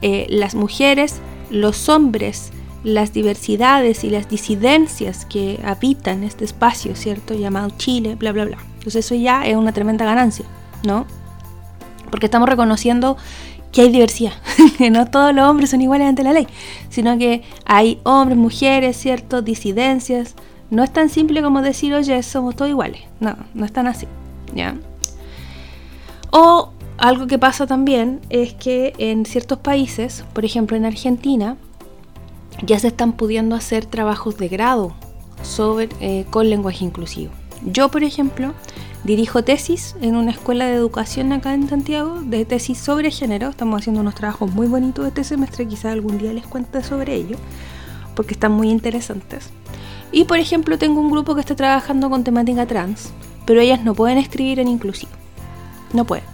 eh, 0.00 0.26
las 0.30 0.54
mujeres, 0.54 1.20
los 1.50 1.88
hombres, 1.88 2.50
las 2.84 3.12
diversidades 3.12 4.04
y 4.04 4.10
las 4.10 4.28
disidencias 4.28 5.26
que 5.26 5.60
habitan 5.64 6.24
este 6.24 6.44
espacio, 6.44 6.96
¿cierto? 6.96 7.34
Llamado 7.34 7.70
Chile, 7.76 8.14
bla, 8.14 8.32
bla, 8.32 8.44
bla. 8.44 8.58
Entonces 8.74 9.04
eso 9.04 9.14
ya 9.14 9.46
es 9.46 9.56
una 9.56 9.72
tremenda 9.72 10.04
ganancia, 10.04 10.46
¿no? 10.84 11.06
Porque 12.10 12.26
estamos 12.26 12.48
reconociendo 12.48 13.16
que 13.72 13.82
hay 13.82 13.90
diversidad, 13.90 14.32
que 14.78 14.90
no 14.90 15.06
todos 15.06 15.34
los 15.34 15.48
hombres 15.48 15.70
son 15.70 15.82
iguales 15.82 16.08
ante 16.08 16.22
la 16.22 16.32
ley, 16.32 16.46
sino 16.88 17.18
que 17.18 17.42
hay 17.66 18.00
hombres, 18.04 18.38
mujeres, 18.38 18.96
¿cierto? 18.96 19.42
Disidencias. 19.42 20.34
No 20.70 20.82
es 20.84 20.92
tan 20.92 21.08
simple 21.08 21.42
como 21.42 21.62
decir, 21.62 21.94
oye, 21.94 22.22
somos 22.22 22.56
todos 22.56 22.70
iguales. 22.70 23.02
No, 23.20 23.36
no 23.54 23.64
es 23.64 23.72
tan 23.72 23.86
así, 23.86 24.06
¿ya? 24.54 24.76
O 26.30 26.70
algo 26.98 27.26
que 27.26 27.38
pasa 27.38 27.66
también 27.66 28.20
es 28.28 28.54
que 28.54 28.92
en 28.98 29.24
ciertos 29.24 29.58
países, 29.58 30.24
por 30.32 30.44
ejemplo 30.44 30.76
en 30.76 30.84
Argentina, 30.84 31.56
ya 32.62 32.78
se 32.78 32.88
están 32.88 33.12
pudiendo 33.12 33.54
hacer 33.54 33.86
trabajos 33.86 34.36
de 34.36 34.48
grado 34.48 34.94
sobre, 35.42 35.88
eh, 36.00 36.26
con 36.30 36.50
lenguaje 36.50 36.84
inclusivo. 36.84 37.32
Yo, 37.64 37.88
por 37.88 38.02
ejemplo, 38.02 38.52
dirijo 39.04 39.42
tesis 39.42 39.94
en 40.00 40.16
una 40.16 40.32
escuela 40.32 40.66
de 40.66 40.74
educación 40.74 41.32
acá 41.32 41.54
en 41.54 41.68
Santiago, 41.68 42.20
de 42.20 42.44
tesis 42.44 42.78
sobre 42.78 43.10
género. 43.10 43.48
Estamos 43.48 43.80
haciendo 43.80 44.00
unos 44.00 44.14
trabajos 44.14 44.52
muy 44.52 44.66
bonitos 44.66 45.06
este 45.06 45.24
semestre, 45.24 45.66
quizá 45.66 45.92
algún 45.92 46.18
día 46.18 46.32
les 46.32 46.46
cuente 46.46 46.82
sobre 46.82 47.14
ello, 47.14 47.36
porque 48.14 48.34
están 48.34 48.52
muy 48.52 48.70
interesantes. 48.70 49.50
Y, 50.12 50.24
por 50.24 50.38
ejemplo, 50.38 50.78
tengo 50.78 51.00
un 51.00 51.10
grupo 51.10 51.34
que 51.34 51.40
está 51.40 51.54
trabajando 51.54 52.08
con 52.08 52.24
temática 52.24 52.66
trans, 52.66 53.12
pero 53.44 53.60
ellas 53.60 53.84
no 53.84 53.94
pueden 53.94 54.18
escribir 54.18 54.60
en 54.60 54.68
inclusivo. 54.68 55.12
No 55.92 56.04
pueden. 56.04 56.24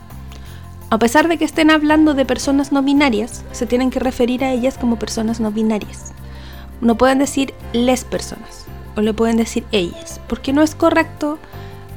A 0.91 0.99
pesar 0.99 1.27
de 1.29 1.39
que 1.39 1.45
estén 1.45 1.71
hablando 1.71 2.15
de 2.15 2.25
personas 2.25 2.71
no 2.71 2.83
binarias, 2.83 3.43
se 3.53 3.67
tienen 3.67 3.91
que 3.91 3.99
referir 3.99 4.45
a 4.45 4.53
ellas 4.53 4.79
como 4.79 4.97
personas 4.97 5.41
no 5.41 5.51
binarias. 5.51 6.13
No 6.81 6.97
pueden 6.97 7.19
decir 7.19 7.53
les 7.73 8.05
personas 8.05 8.67
o 8.97 9.01
le 9.01 9.13
pueden 9.13 9.37
decir 9.37 9.65
ellas, 9.73 10.21
porque 10.29 10.53
no 10.53 10.63
es 10.63 10.75
correcto, 10.75 11.39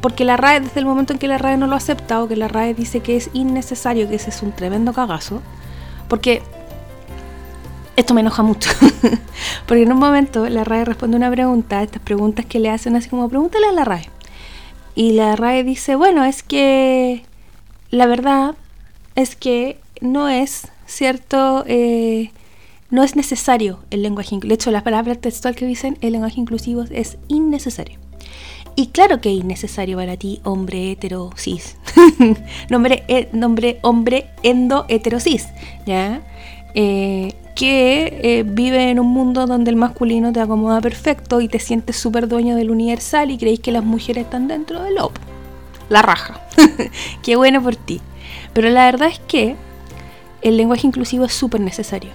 porque 0.02 0.26
la 0.26 0.38
RAE 0.38 0.62
desde 0.62 0.80
el 0.80 0.86
momento 0.86 1.14
en 1.14 1.20
que 1.20 1.28
la 1.28 1.38
RAE 1.38 1.58
no 1.58 1.68
lo 1.68 1.76
acepta 1.76 2.24
o 2.24 2.28
que 2.28 2.36
la 2.36 2.48
RAE 2.48 2.74
dice 2.74 3.02
que 3.02 3.18
es 3.18 3.30
innecesario, 3.34 4.10
que 4.10 4.16
ese 4.16 4.32
es 4.32 4.42
un 4.42 4.52
tremendo 4.52 4.94
cagazo, 4.94 5.42
porque 6.08 6.42
esto 7.98 8.14
me 8.14 8.22
enoja 8.22 8.44
mucho, 8.44 8.70
porque 9.66 9.84
en 9.84 9.92
un 9.92 9.98
momento 9.98 10.48
la 10.48 10.64
RAE 10.64 10.86
responde 10.86 11.18
una 11.18 11.32
pregunta, 11.32 11.82
estas 11.82 12.02
preguntas 12.02 12.46
que 12.46 12.60
le 12.60 12.70
hacen 12.70 12.96
así 12.96 13.10
como 13.10 13.28
pregúntale 13.28 13.68
a 13.68 13.72
la 13.72 13.84
RAE. 13.84 14.10
Y 14.96 15.14
la 15.14 15.36
RAE 15.36 15.64
dice, 15.64 15.96
bueno, 15.96 16.24
es 16.24 16.44
que 16.44 17.24
la 17.90 18.06
verdad 18.06 18.56
es 19.16 19.36
que 19.36 19.80
no 20.00 20.30
es 20.30 20.68
cierto, 20.86 21.64
eh, 21.68 22.32
no 22.92 23.04
es 23.04 23.16
necesario 23.16 23.80
el 23.90 24.04
lenguaje 24.04 24.36
inclusivo. 24.36 24.50
De 24.50 24.56
hecho, 24.56 24.72
la 24.72 24.84
palabra 24.84 25.16
textual 25.16 25.56
que 25.56 25.66
dicen 25.66 25.98
el 26.02 26.14
lenguaje 26.14 26.40
inclusivo 26.40 26.86
es 26.92 27.18
innecesario. 27.28 28.00
Y 28.76 28.88
claro 28.88 29.22
que 29.22 29.32
es 29.32 29.40
innecesario 29.40 29.98
para 29.98 30.18
ti, 30.18 30.40
hombre 30.44 30.92
hetero 30.92 31.32
cis. 31.36 31.78
nombre, 32.70 33.04
eh, 33.08 33.28
nombre 33.34 33.80
hombre 33.82 34.30
endo 34.44 34.86
hetero 34.88 35.20
cis. 35.20 35.48
¿ya? 35.88 36.22
Eh, 36.76 37.34
que 37.58 38.46
vive 38.48 38.92
en 38.92 39.00
un 39.00 39.08
mundo 39.08 39.48
donde 39.48 39.72
el 39.72 39.78
masculino 39.78 40.32
te 40.32 40.40
acomoda 40.40 40.80
perfecto 40.80 41.42
y 41.42 41.48
te 41.48 41.58
sientes 41.58 41.96
súper 41.96 42.28
dueño 42.28 42.56
del 42.56 42.70
universal 42.70 43.32
y 43.32 43.38
creéis 43.38 43.62
que 43.62 43.72
las 43.72 43.84
mujeres 43.84 44.26
están 44.26 44.48
dentro 44.48 44.84
del 44.84 44.96
lobo. 44.96 45.14
La 45.90 46.04
raja. 46.04 46.40
Qué 47.24 47.36
bueno 47.36 47.64
por 47.64 47.76
ti. 47.76 48.00
Pero 48.54 48.70
la 48.70 48.86
verdad 48.86 49.10
es 49.10 49.20
que 49.20 49.56
el 50.44 50.56
lenguaje 50.56 50.86
inclusivo 50.86 51.26
es 51.26 51.34
súper 51.34 51.60
necesario. 51.62 52.12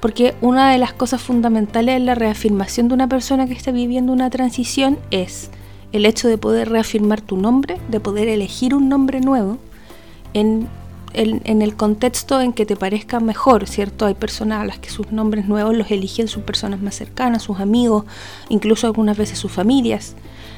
Porque 0.00 0.34
una 0.42 0.70
de 0.70 0.76
las 0.78 0.92
cosas 0.92 1.22
fundamentales 1.22 1.96
en 1.96 2.04
la 2.04 2.14
reafirmación 2.14 2.88
de 2.88 2.94
una 2.94 3.08
persona 3.08 3.46
que 3.46 3.54
está 3.54 3.70
viviendo 3.70 4.12
una 4.12 4.28
transición 4.28 4.98
es 5.10 5.50
el 5.92 6.04
hecho 6.04 6.28
de 6.28 6.36
poder 6.36 6.68
reafirmar 6.68 7.22
tu 7.22 7.38
nombre, 7.38 7.78
de 7.88 8.00
poder 8.00 8.28
elegir 8.28 8.74
un 8.74 8.90
nombre 8.90 9.20
nuevo 9.20 9.58
en, 10.34 10.68
el 11.14 11.76
contexto 11.76 12.40
en 12.40 12.52
que 12.52 12.66
te 12.66 12.76
parezca 12.76 13.20
mejor, 13.20 13.66
¿cierto? 13.66 14.06
Hay 14.06 14.14
personas 14.14 14.62
a 14.62 14.64
las 14.64 14.78
que 14.78 14.90
sus 14.90 15.12
nombres 15.12 15.46
nuevos 15.46 15.76
los 15.76 15.90
eligen 15.90 16.28
sus 16.28 16.42
personas 16.42 16.80
más 16.80 16.94
cercanas, 16.94 17.42
sus 17.42 17.60
amigos, 17.60 18.04
incluso 18.48 18.86
algunas 18.86 19.16
veces 19.16 19.38
sus 19.38 19.52
familias. 19.52 20.14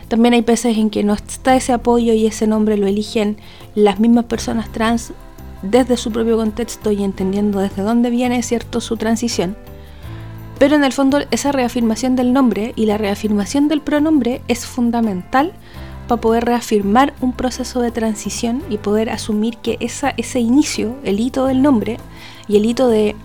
También 0.08 0.34
hay 0.34 0.42
veces 0.42 0.76
en 0.76 0.90
que 0.90 1.02
no 1.02 1.14
está 1.14 1.56
ese 1.56 1.72
apoyo 1.72 2.12
y 2.12 2.26
ese 2.26 2.46
nombre 2.46 2.76
lo 2.76 2.86
eligen 2.86 3.38
las 3.74 4.00
mismas 4.00 4.26
personas 4.26 4.70
trans 4.70 5.12
desde 5.62 5.96
su 5.96 6.12
propio 6.12 6.36
contexto 6.36 6.92
y 6.92 7.02
entendiendo 7.02 7.58
desde 7.58 7.82
dónde 7.82 8.10
viene 8.10 8.42
cierto 8.42 8.80
su 8.80 8.96
transición. 8.96 9.56
Pero 10.58 10.76
en 10.76 10.84
el 10.84 10.92
fondo 10.92 11.20
esa 11.30 11.52
reafirmación 11.52 12.16
del 12.16 12.32
nombre 12.32 12.72
y 12.76 12.86
la 12.86 12.98
reafirmación 12.98 13.66
del 13.68 13.80
pronombre 13.80 14.40
es 14.46 14.66
fundamental 14.66 15.52
para 16.06 16.20
poder 16.20 16.44
reafirmar 16.44 17.14
un 17.20 17.32
proceso 17.32 17.80
de 17.80 17.90
transición 17.90 18.62
y 18.68 18.78
poder 18.78 19.10
asumir 19.10 19.56
que 19.58 19.76
esa, 19.80 20.14
ese 20.16 20.40
inicio, 20.40 20.96
el 21.04 21.20
hito 21.20 21.46
del 21.46 21.62
nombre 21.62 21.98
y 22.48 22.56
el 22.56 22.66
hito 22.66 22.88
de, 22.88 23.16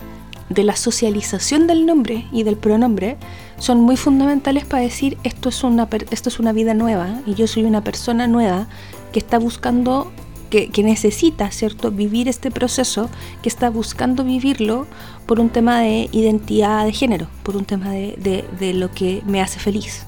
de 0.50 0.64
la 0.64 0.76
socialización 0.76 1.66
del 1.66 1.86
nombre 1.86 2.26
y 2.32 2.42
del 2.42 2.56
pronombre 2.56 3.16
son 3.58 3.80
muy 3.80 3.96
fundamentales 3.96 4.64
para 4.64 4.82
decir 4.82 5.16
esto 5.22 5.48
es 5.48 5.62
una, 5.62 5.88
esto 6.10 6.28
es 6.28 6.40
una 6.40 6.52
vida 6.52 6.74
nueva 6.74 7.20
y 7.24 7.34
yo 7.34 7.46
soy 7.46 7.64
una 7.64 7.82
persona 7.84 8.26
nueva 8.26 8.66
que 9.12 9.20
está 9.20 9.38
buscando, 9.38 10.10
que, 10.50 10.70
necesita, 10.82 11.50
¿cierto?, 11.52 11.92
vivir 11.92 12.28
este 12.28 12.50
proceso, 12.50 13.08
que 13.42 13.48
está 13.48 13.70
buscando 13.70 14.24
vivirlo 14.24 14.86
por 15.26 15.38
un 15.38 15.50
tema 15.50 15.80
de 15.80 16.08
identidad 16.10 16.84
de 16.84 16.92
género, 16.92 17.28
por 17.44 17.56
un 17.56 17.64
tema 17.64 17.90
de, 17.90 18.44
de 18.58 18.74
lo 18.74 18.90
que 18.90 19.22
me 19.26 19.40
hace 19.40 19.60
feliz, 19.60 20.04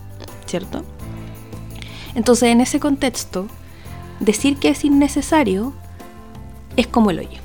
¿cierto? 0.46 0.82
Entonces, 2.14 2.50
en 2.50 2.60
ese 2.60 2.80
contexto, 2.80 3.46
decir 4.20 4.56
que 4.56 4.68
es 4.68 4.84
innecesario 4.84 5.72
es 6.76 6.86
como 6.86 7.10
el 7.10 7.20
hoyo. 7.20 7.40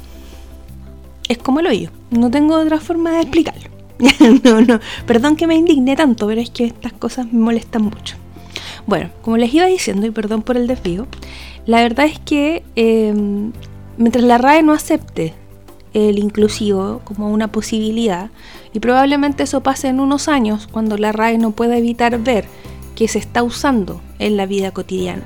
Es 1.27 1.37
como 1.37 1.59
el 1.59 1.67
hoyo. 1.67 1.91
No 2.11 2.31
tengo 2.31 2.55
otra 2.55 2.79
forma 2.79 3.11
de 3.11 3.21
explicarlo. 3.21 3.69
no, 4.43 4.61
no, 4.61 4.79
perdón 5.05 5.35
que 5.35 5.47
me 5.47 5.55
indigne 5.55 5.95
tanto, 5.95 6.27
pero 6.27 6.39
es 6.39 6.49
que 6.49 6.65
estas 6.65 6.93
cosas 6.93 7.31
me 7.31 7.39
molestan 7.39 7.83
mucho. 7.83 8.15
Bueno, 8.85 9.09
como 9.21 9.37
les 9.37 9.53
iba 9.53 9.65
diciendo, 9.65 10.05
y 10.05 10.11
perdón 10.11 10.43
por 10.43 10.55
el 10.55 10.67
desvío, 10.67 11.07
la 11.65 11.81
verdad 11.81 12.05
es 12.05 12.19
que 12.19 12.63
em, 12.75 13.51
mientras 13.97 14.23
la 14.23 14.37
RAE 14.37 14.63
no 14.63 14.71
acepte 14.71 15.33
el 15.93 16.19
inclusivo 16.19 17.01
como 17.03 17.29
una 17.29 17.51
posibilidad, 17.51 18.29
y 18.73 18.79
probablemente 18.79 19.43
eso 19.43 19.61
pase 19.61 19.87
en 19.87 19.99
unos 19.99 20.27
años, 20.27 20.67
cuando 20.71 20.97
la 20.97 21.11
RAE 21.11 21.37
no 21.37 21.51
pueda 21.51 21.77
evitar 21.77 22.17
ver 22.19 22.45
que 22.97 23.07
se 23.07 23.19
está 23.19 23.43
usando 23.43 24.01
en 24.17 24.37
la 24.37 24.47
vida 24.47 24.71
cotidiana, 24.71 25.23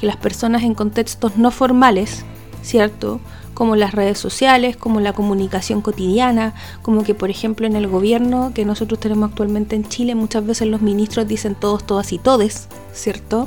que 0.00 0.06
las 0.06 0.16
personas 0.16 0.64
en 0.64 0.74
contextos 0.74 1.36
no 1.36 1.52
formales, 1.52 2.24
¿cierto? 2.60 3.20
como 3.54 3.76
las 3.76 3.92
redes 3.92 4.18
sociales, 4.18 4.76
como 4.76 4.98
la 4.98 5.12
comunicación 5.12 5.80
cotidiana, 5.80 6.54
como 6.82 7.04
que 7.04 7.14
por 7.14 7.30
ejemplo 7.30 7.68
en 7.68 7.76
el 7.76 7.86
gobierno 7.86 8.50
que 8.52 8.64
nosotros 8.64 8.98
tenemos 8.98 9.30
actualmente 9.30 9.76
en 9.76 9.88
Chile 9.88 10.16
muchas 10.16 10.44
veces 10.44 10.66
los 10.66 10.82
ministros 10.82 11.28
dicen 11.28 11.54
todos, 11.54 11.86
todas 11.86 12.12
y 12.12 12.18
todes, 12.18 12.66
¿cierto? 12.92 13.46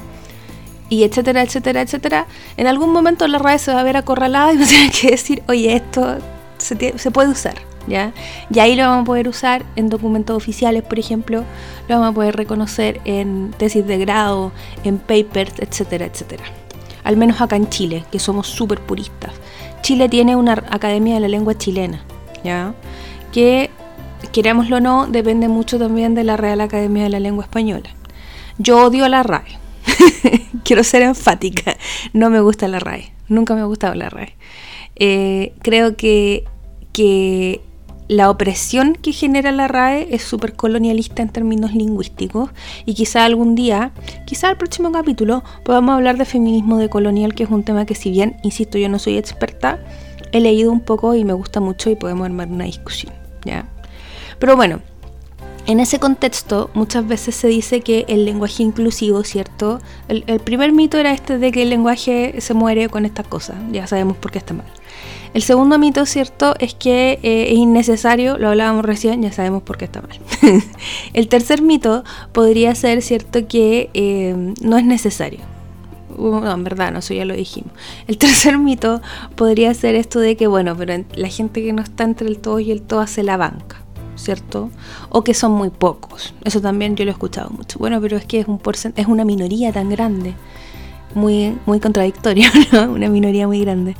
Y 0.87 1.03
etcétera, 1.03 1.41
etcétera, 1.41 1.81
etcétera. 1.81 2.27
En 2.55 2.67
algún 2.67 2.93
momento 2.93 3.27
la 3.27 3.37
red 3.37 3.57
se 3.57 3.73
va 3.73 3.81
a 3.81 3.83
ver 3.83 3.97
acorralada 3.97 4.53
y 4.53 4.57
va 4.57 4.63
a 4.63 4.67
tener 4.67 4.91
que 4.93 5.11
decir, 5.11 5.43
oye, 5.49 5.75
esto 5.75 6.19
se, 6.57 6.97
se 6.97 7.11
puede 7.11 7.27
usar. 7.27 7.55
¿Ya? 7.87 8.13
Y 8.53 8.59
ahí 8.59 8.75
lo 8.75 8.83
vamos 8.83 9.03
a 9.03 9.05
poder 9.05 9.29
usar 9.29 9.65
en 9.77 9.89
documentos 9.89 10.35
oficiales, 10.35 10.83
por 10.83 10.99
ejemplo, 10.99 11.45
lo 11.87 11.95
vamos 11.95 12.11
a 12.11 12.13
poder 12.13 12.35
reconocer 12.35 12.99
en 13.05 13.51
tesis 13.57 13.87
de 13.87 13.97
grado, 13.97 14.51
en 14.83 14.97
papers, 14.97 15.53
etcétera, 15.59 16.05
etcétera. 16.05 16.43
Al 17.05 17.15
menos 17.15 17.39
acá 17.39 17.55
en 17.55 17.69
Chile, 17.69 18.03
que 18.11 18.19
somos 18.19 18.47
súper 18.47 18.81
puristas. 18.81 19.31
Chile 19.81 20.09
tiene 20.09 20.35
una 20.35 20.53
Academia 20.69 21.13
de 21.13 21.21
la 21.21 21.29
Lengua 21.29 21.57
Chilena, 21.57 22.01
¿ya? 22.43 22.73
que, 23.31 23.69
querámoslo 24.31 24.77
o 24.77 24.79
no, 24.79 25.07
depende 25.07 25.47
mucho 25.47 25.79
también 25.79 26.15
de 26.15 26.23
la 26.23 26.37
Real 26.37 26.61
Academia 26.61 27.03
de 27.03 27.09
la 27.09 27.19
Lengua 27.19 27.43
Española. 27.43 27.89
Yo 28.57 28.83
odio 28.83 29.07
la 29.07 29.23
RAE, 29.23 29.59
quiero 30.63 30.83
ser 30.83 31.03
enfática, 31.03 31.77
no 32.13 32.29
me 32.29 32.39
gusta 32.39 32.67
la 32.67 32.79
RAE, 32.79 33.13
nunca 33.27 33.53
me 33.55 33.61
ha 33.61 33.65
gustado 33.65 33.93
la 33.95 34.09
RAE. 34.09 34.35
Eh, 34.95 35.53
creo 35.61 35.95
que, 35.95 36.45
que 36.91 37.61
la 38.07 38.29
opresión 38.29 38.95
que 38.95 39.11
genera 39.11 39.51
la 39.51 39.67
RAE 39.67 40.07
es 40.11 40.23
súper 40.23 40.53
colonialista 40.53 41.21
en 41.21 41.29
términos 41.29 41.73
lingüísticos 41.73 42.49
y 42.85 42.93
quizá 42.93 43.25
algún 43.25 43.55
día, 43.55 43.91
quizá 44.25 44.49
el 44.49 44.57
próximo 44.57 44.91
capítulo, 44.91 45.43
podamos 45.63 45.95
hablar 45.95 46.17
de 46.17 46.25
feminismo 46.25 46.77
decolonial, 46.77 47.35
que 47.35 47.43
es 47.43 47.49
un 47.49 47.63
tema 47.63 47.85
que 47.85 47.95
si 47.95 48.11
bien, 48.11 48.37
insisto, 48.43 48.77
yo 48.77 48.87
no 48.87 48.99
soy 48.99 49.17
experta, 49.17 49.79
he 50.31 50.39
leído 50.39 50.71
un 50.71 50.79
poco 50.79 51.15
y 51.15 51.25
me 51.25 51.33
gusta 51.33 51.59
mucho 51.59 51.89
y 51.89 51.95
podemos 51.95 52.25
armar 52.25 52.47
una 52.47 52.65
discusión, 52.65 53.13
¿ya? 53.43 53.67
Pero 54.39 54.55
bueno, 54.55 54.79
en 55.65 55.81
ese 55.81 55.99
contexto 55.99 56.69
muchas 56.73 57.05
veces 57.05 57.35
se 57.35 57.49
dice 57.49 57.81
que 57.81 58.05
el 58.07 58.23
lenguaje 58.23 58.63
inclusivo, 58.63 59.23
¿cierto? 59.23 59.81
El, 60.07 60.23
el 60.27 60.39
primer 60.39 60.71
mito 60.71 60.97
era 60.97 61.11
este 61.11 61.37
de 61.37 61.51
que 61.51 61.63
el 61.63 61.69
lenguaje 61.69 62.35
se 62.39 62.53
muere 62.53 62.87
con 62.87 63.05
estas 63.05 63.27
cosas, 63.27 63.57
ya 63.71 63.85
sabemos 63.85 64.15
por 64.15 64.31
qué 64.31 64.37
está 64.37 64.53
mal. 64.53 64.67
El 65.33 65.41
segundo 65.41 65.77
mito, 65.77 66.05
cierto, 66.05 66.55
es 66.59 66.73
que 66.73 67.19
eh, 67.23 67.51
es 67.51 67.57
innecesario, 67.57 68.37
lo 68.37 68.49
hablábamos 68.49 68.85
recién, 68.85 69.21
ya 69.21 69.31
sabemos 69.31 69.63
por 69.63 69.77
qué 69.77 69.85
está 69.85 70.01
mal. 70.01 70.17
el 71.13 71.27
tercer 71.27 71.61
mito 71.61 72.03
podría 72.31 72.73
ser, 72.75 73.01
cierto, 73.01 73.47
que 73.47 73.89
eh, 73.93 74.53
no 74.61 74.77
es 74.77 74.85
necesario. 74.85 75.39
Uh, 76.17 76.39
no, 76.39 76.51
en 76.51 76.63
verdad, 76.63 76.91
no, 76.91 76.99
eso 76.99 77.13
ya 77.13 77.25
lo 77.25 77.35
dijimos. 77.35 77.71
El 78.07 78.17
tercer 78.17 78.57
mito 78.59 79.01
podría 79.35 79.73
ser 79.73 79.95
esto 79.95 80.19
de 80.19 80.35
que, 80.35 80.47
bueno, 80.47 80.75
pero 80.75 81.03
la 81.15 81.27
gente 81.27 81.63
que 81.63 81.73
no 81.73 81.83
está 81.83 82.03
entre 82.03 82.27
el 82.27 82.39
todo 82.39 82.59
y 82.59 82.71
el 82.71 82.81
todo 82.81 83.01
hace 83.01 83.23
la 83.23 83.37
banca. 83.37 83.83
¿cierto? 84.15 84.71
O 85.09 85.23
que 85.23 85.35
son 85.35 85.51
muy 85.51 85.69
pocos. 85.69 86.33
Eso 86.43 86.59
también 86.59 86.95
yo 86.95 87.05
lo 87.05 87.11
he 87.11 87.13
escuchado 87.13 87.51
mucho. 87.51 87.77
Bueno, 87.77 88.01
pero 88.01 88.17
es 88.17 88.25
que 88.25 88.39
es, 88.39 88.47
un 88.47 88.59
es 88.95 89.07
una 89.07 89.23
minoría 89.25 89.71
tan 89.71 89.91
grande 89.91 90.33
muy, 91.13 91.57
muy 91.65 91.79
contradictorio, 91.79 92.49
¿no? 92.71 92.91
Una 92.91 93.09
minoría 93.09 93.47
muy 93.47 93.61
grande. 93.61 93.95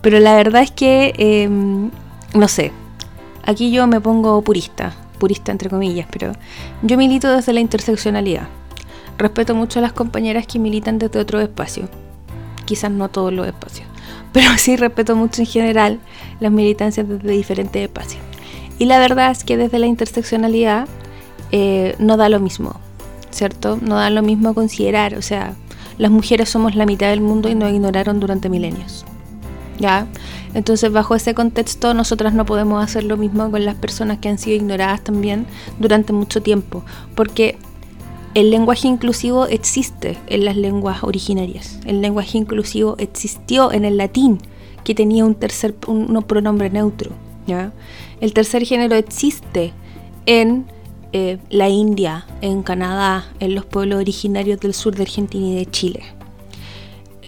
Pero 0.00 0.18
la 0.20 0.34
verdad 0.36 0.62
es 0.62 0.70
que, 0.70 1.14
em, 1.16 1.90
no 2.34 2.48
sé, 2.48 2.72
aquí 3.44 3.70
yo 3.70 3.86
me 3.86 4.00
pongo 4.00 4.42
purista, 4.42 4.94
purista 5.18 5.52
entre 5.52 5.70
comillas, 5.70 6.06
pero 6.10 6.32
yo 6.82 6.96
milito 6.96 7.34
desde 7.34 7.52
la 7.52 7.60
interseccionalidad. 7.60 8.48
Respeto 9.16 9.54
mucho 9.54 9.78
a 9.78 9.82
las 9.82 9.92
compañeras 9.92 10.46
que 10.46 10.58
militan 10.58 10.98
desde 10.98 11.20
otro 11.20 11.40
espacio. 11.40 11.88
Quizás 12.64 12.90
no 12.90 13.08
todos 13.08 13.32
los 13.32 13.46
espacios, 13.46 13.86
pero 14.32 14.50
sí 14.58 14.76
respeto 14.76 15.16
mucho 15.16 15.42
en 15.42 15.46
general 15.46 16.00
las 16.40 16.52
militancias 16.52 17.08
desde 17.08 17.30
diferentes 17.30 17.82
espacios. 17.82 18.22
Y 18.78 18.86
la 18.86 18.98
verdad 18.98 19.30
es 19.30 19.44
que 19.44 19.56
desde 19.56 19.78
la 19.78 19.86
interseccionalidad 19.86 20.88
eh, 21.52 21.94
no 21.98 22.16
da 22.16 22.28
lo 22.28 22.40
mismo, 22.40 22.80
¿cierto? 23.30 23.78
No 23.80 23.96
da 23.96 24.10
lo 24.10 24.22
mismo 24.22 24.54
considerar, 24.54 25.14
o 25.14 25.22
sea, 25.22 25.54
las 25.98 26.10
mujeres 26.10 26.48
somos 26.48 26.74
la 26.74 26.86
mitad 26.86 27.10
del 27.10 27.20
mundo 27.20 27.48
y 27.48 27.54
nos 27.54 27.72
ignoraron 27.72 28.20
durante 28.20 28.48
milenios. 28.48 29.04
¿Ya? 29.78 30.06
Entonces, 30.54 30.92
bajo 30.92 31.16
ese 31.16 31.34
contexto, 31.34 31.94
nosotras 31.94 32.32
no 32.32 32.46
podemos 32.46 32.82
hacer 32.82 33.04
lo 33.04 33.16
mismo 33.16 33.50
con 33.50 33.64
las 33.64 33.74
personas 33.74 34.18
que 34.18 34.28
han 34.28 34.38
sido 34.38 34.56
ignoradas 34.56 35.02
también 35.02 35.46
durante 35.80 36.12
mucho 36.12 36.42
tiempo, 36.42 36.84
porque 37.16 37.58
el 38.34 38.50
lenguaje 38.50 38.88
inclusivo 38.88 39.46
existe 39.46 40.16
en 40.28 40.44
las 40.44 40.56
lenguas 40.56 41.02
originarias. 41.02 41.80
El 41.86 42.02
lenguaje 42.02 42.38
inclusivo 42.38 42.96
existió 42.98 43.72
en 43.72 43.84
el 43.84 43.96
latín, 43.96 44.38
que 44.84 44.94
tenía 44.94 45.24
un 45.24 45.34
tercer 45.34 45.74
un, 45.86 46.22
pronombre 46.22 46.70
neutro. 46.70 47.10
¿ya? 47.46 47.72
El 48.20 48.32
tercer 48.32 48.64
género 48.64 48.96
existe 48.96 49.72
en 50.26 50.66
eh, 51.16 51.38
la 51.48 51.68
India, 51.68 52.26
en 52.40 52.64
Canadá, 52.64 53.26
en 53.38 53.54
los 53.54 53.64
pueblos 53.64 54.00
originarios 54.00 54.58
del 54.58 54.74
sur 54.74 54.96
de 54.96 55.04
Argentina 55.04 55.46
y 55.46 55.54
de 55.54 55.66
Chile. 55.70 56.02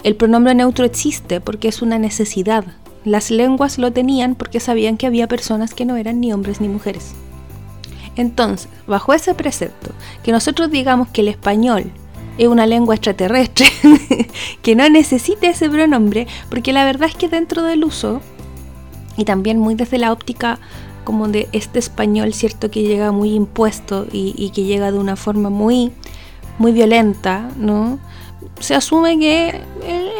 El 0.02 0.16
pronombre 0.16 0.56
neutro 0.56 0.84
existe 0.84 1.40
porque 1.40 1.68
es 1.68 1.82
una 1.82 1.96
necesidad. 1.96 2.64
Las 3.04 3.30
lenguas 3.30 3.78
lo 3.78 3.92
tenían 3.92 4.34
porque 4.34 4.58
sabían 4.58 4.96
que 4.96 5.06
había 5.06 5.28
personas 5.28 5.72
que 5.72 5.84
no 5.84 5.94
eran 5.94 6.18
ni 6.20 6.32
hombres 6.32 6.60
ni 6.60 6.66
mujeres. 6.66 7.14
Entonces, 8.16 8.68
bajo 8.88 9.14
ese 9.14 9.36
precepto, 9.36 9.92
que 10.24 10.32
nosotros 10.32 10.68
digamos 10.68 11.06
que 11.10 11.20
el 11.20 11.28
español 11.28 11.92
es 12.38 12.48
una 12.48 12.66
lengua 12.66 12.96
extraterrestre, 12.96 13.68
que 14.62 14.74
no 14.74 14.90
necesita 14.90 15.48
ese 15.48 15.70
pronombre, 15.70 16.26
porque 16.50 16.72
la 16.72 16.84
verdad 16.84 17.08
es 17.08 17.14
que 17.14 17.28
dentro 17.28 17.62
del 17.62 17.84
uso, 17.84 18.20
y 19.16 19.24
también 19.24 19.60
muy 19.60 19.76
desde 19.76 19.98
la 19.98 20.10
óptica 20.10 20.58
como 21.06 21.28
de 21.28 21.48
este 21.52 21.78
español, 21.78 22.34
¿cierto? 22.34 22.68
Que 22.68 22.82
llega 22.82 23.12
muy 23.12 23.32
impuesto 23.32 24.06
y, 24.12 24.50
que 24.50 24.64
llega 24.64 24.90
de 24.90 24.98
una 24.98 25.14
forma 25.14 25.48
muy, 25.48 25.92
muy 26.58 26.72
violenta, 26.72 27.48
¿no? 27.56 28.00
Se 28.58 28.74
asume 28.74 29.16
que 29.18 29.50
el, 29.86 30.10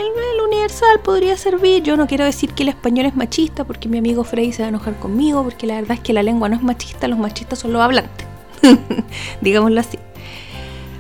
universal 0.47 1.01
podría 1.03 1.37
servir. 1.37 1.83
Yo 1.83 1.97
no 1.97 2.07
quiero 2.07 2.25
decir 2.25 2.53
que 2.53 2.63
el 2.63 2.69
español 2.69 3.07
es 3.07 3.17
machista, 3.17 3.65
porque 3.65 3.89
mi 3.89 3.99
amigo 3.99 4.23
Frey 4.23 4.53
se 4.53 4.63
va 4.63 4.67
a 4.67 4.69
enojar 4.69 4.97
conmigo, 5.01 5.43
porque 5.43 5.67
la 5.67 5.75
verdad 5.75 5.97
es 5.97 6.01
que 6.01 6.13
la 6.13 6.23
lengua 6.23 6.49
no 6.49 6.55
es 6.55 6.63
machista, 6.63 7.09
los 7.09 7.19
machistas 7.19 7.59
son 7.59 7.73
los 7.73 7.83
hablantes, 7.83 8.27
digámoslo 9.41 9.81
así. 9.81 9.99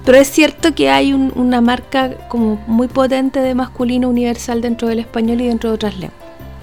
Pero 0.04 0.18
es 0.18 0.28
cierto 0.28 0.74
que 0.74 0.90
hay 0.90 1.12
una 1.12 1.60
marca 1.60 2.10
como 2.28 2.60
muy 2.66 2.88
potente 2.88 3.38
de 3.38 3.54
masculino 3.54 4.08
universal 4.08 4.60
dentro 4.60 4.88
del 4.88 4.98
español 4.98 5.40
y 5.40 5.46
dentro 5.46 5.70
de 5.70 5.74
otras 5.76 5.94
lenguas, 5.96 6.18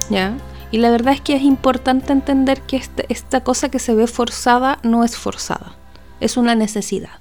¿ya? 0.10 0.34
Y 0.74 0.80
la 0.80 0.90
verdad 0.90 1.14
es 1.14 1.22
que 1.22 1.36
es 1.36 1.44
importante 1.44 2.12
entender 2.12 2.64
que 2.64 2.78
este, 2.78 3.06
esta 3.10 3.44
cosa 3.44 3.70
que 3.70 3.78
se 3.78 3.94
ve 3.94 4.08
forzada 4.08 4.80
no 4.82 5.04
es 5.04 5.16
forzada, 5.16 5.76
es 6.20 6.36
una 6.36 6.56
necesidad. 6.56 7.20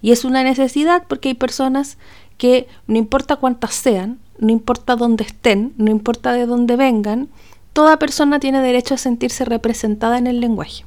Y 0.00 0.12
es 0.12 0.24
una 0.24 0.44
necesidad 0.44 1.02
porque 1.08 1.30
hay 1.30 1.34
personas 1.34 1.98
que 2.38 2.68
no 2.86 2.98
importa 2.98 3.34
cuántas 3.34 3.74
sean, 3.74 4.20
no 4.38 4.52
importa 4.52 4.94
dónde 4.94 5.24
estén, 5.24 5.74
no 5.78 5.90
importa 5.90 6.32
de 6.32 6.46
dónde 6.46 6.76
vengan, 6.76 7.28
toda 7.72 7.98
persona 7.98 8.38
tiene 8.38 8.60
derecho 8.60 8.94
a 8.94 8.98
sentirse 8.98 9.44
representada 9.44 10.16
en 10.16 10.28
el 10.28 10.38
lenguaje. 10.38 10.84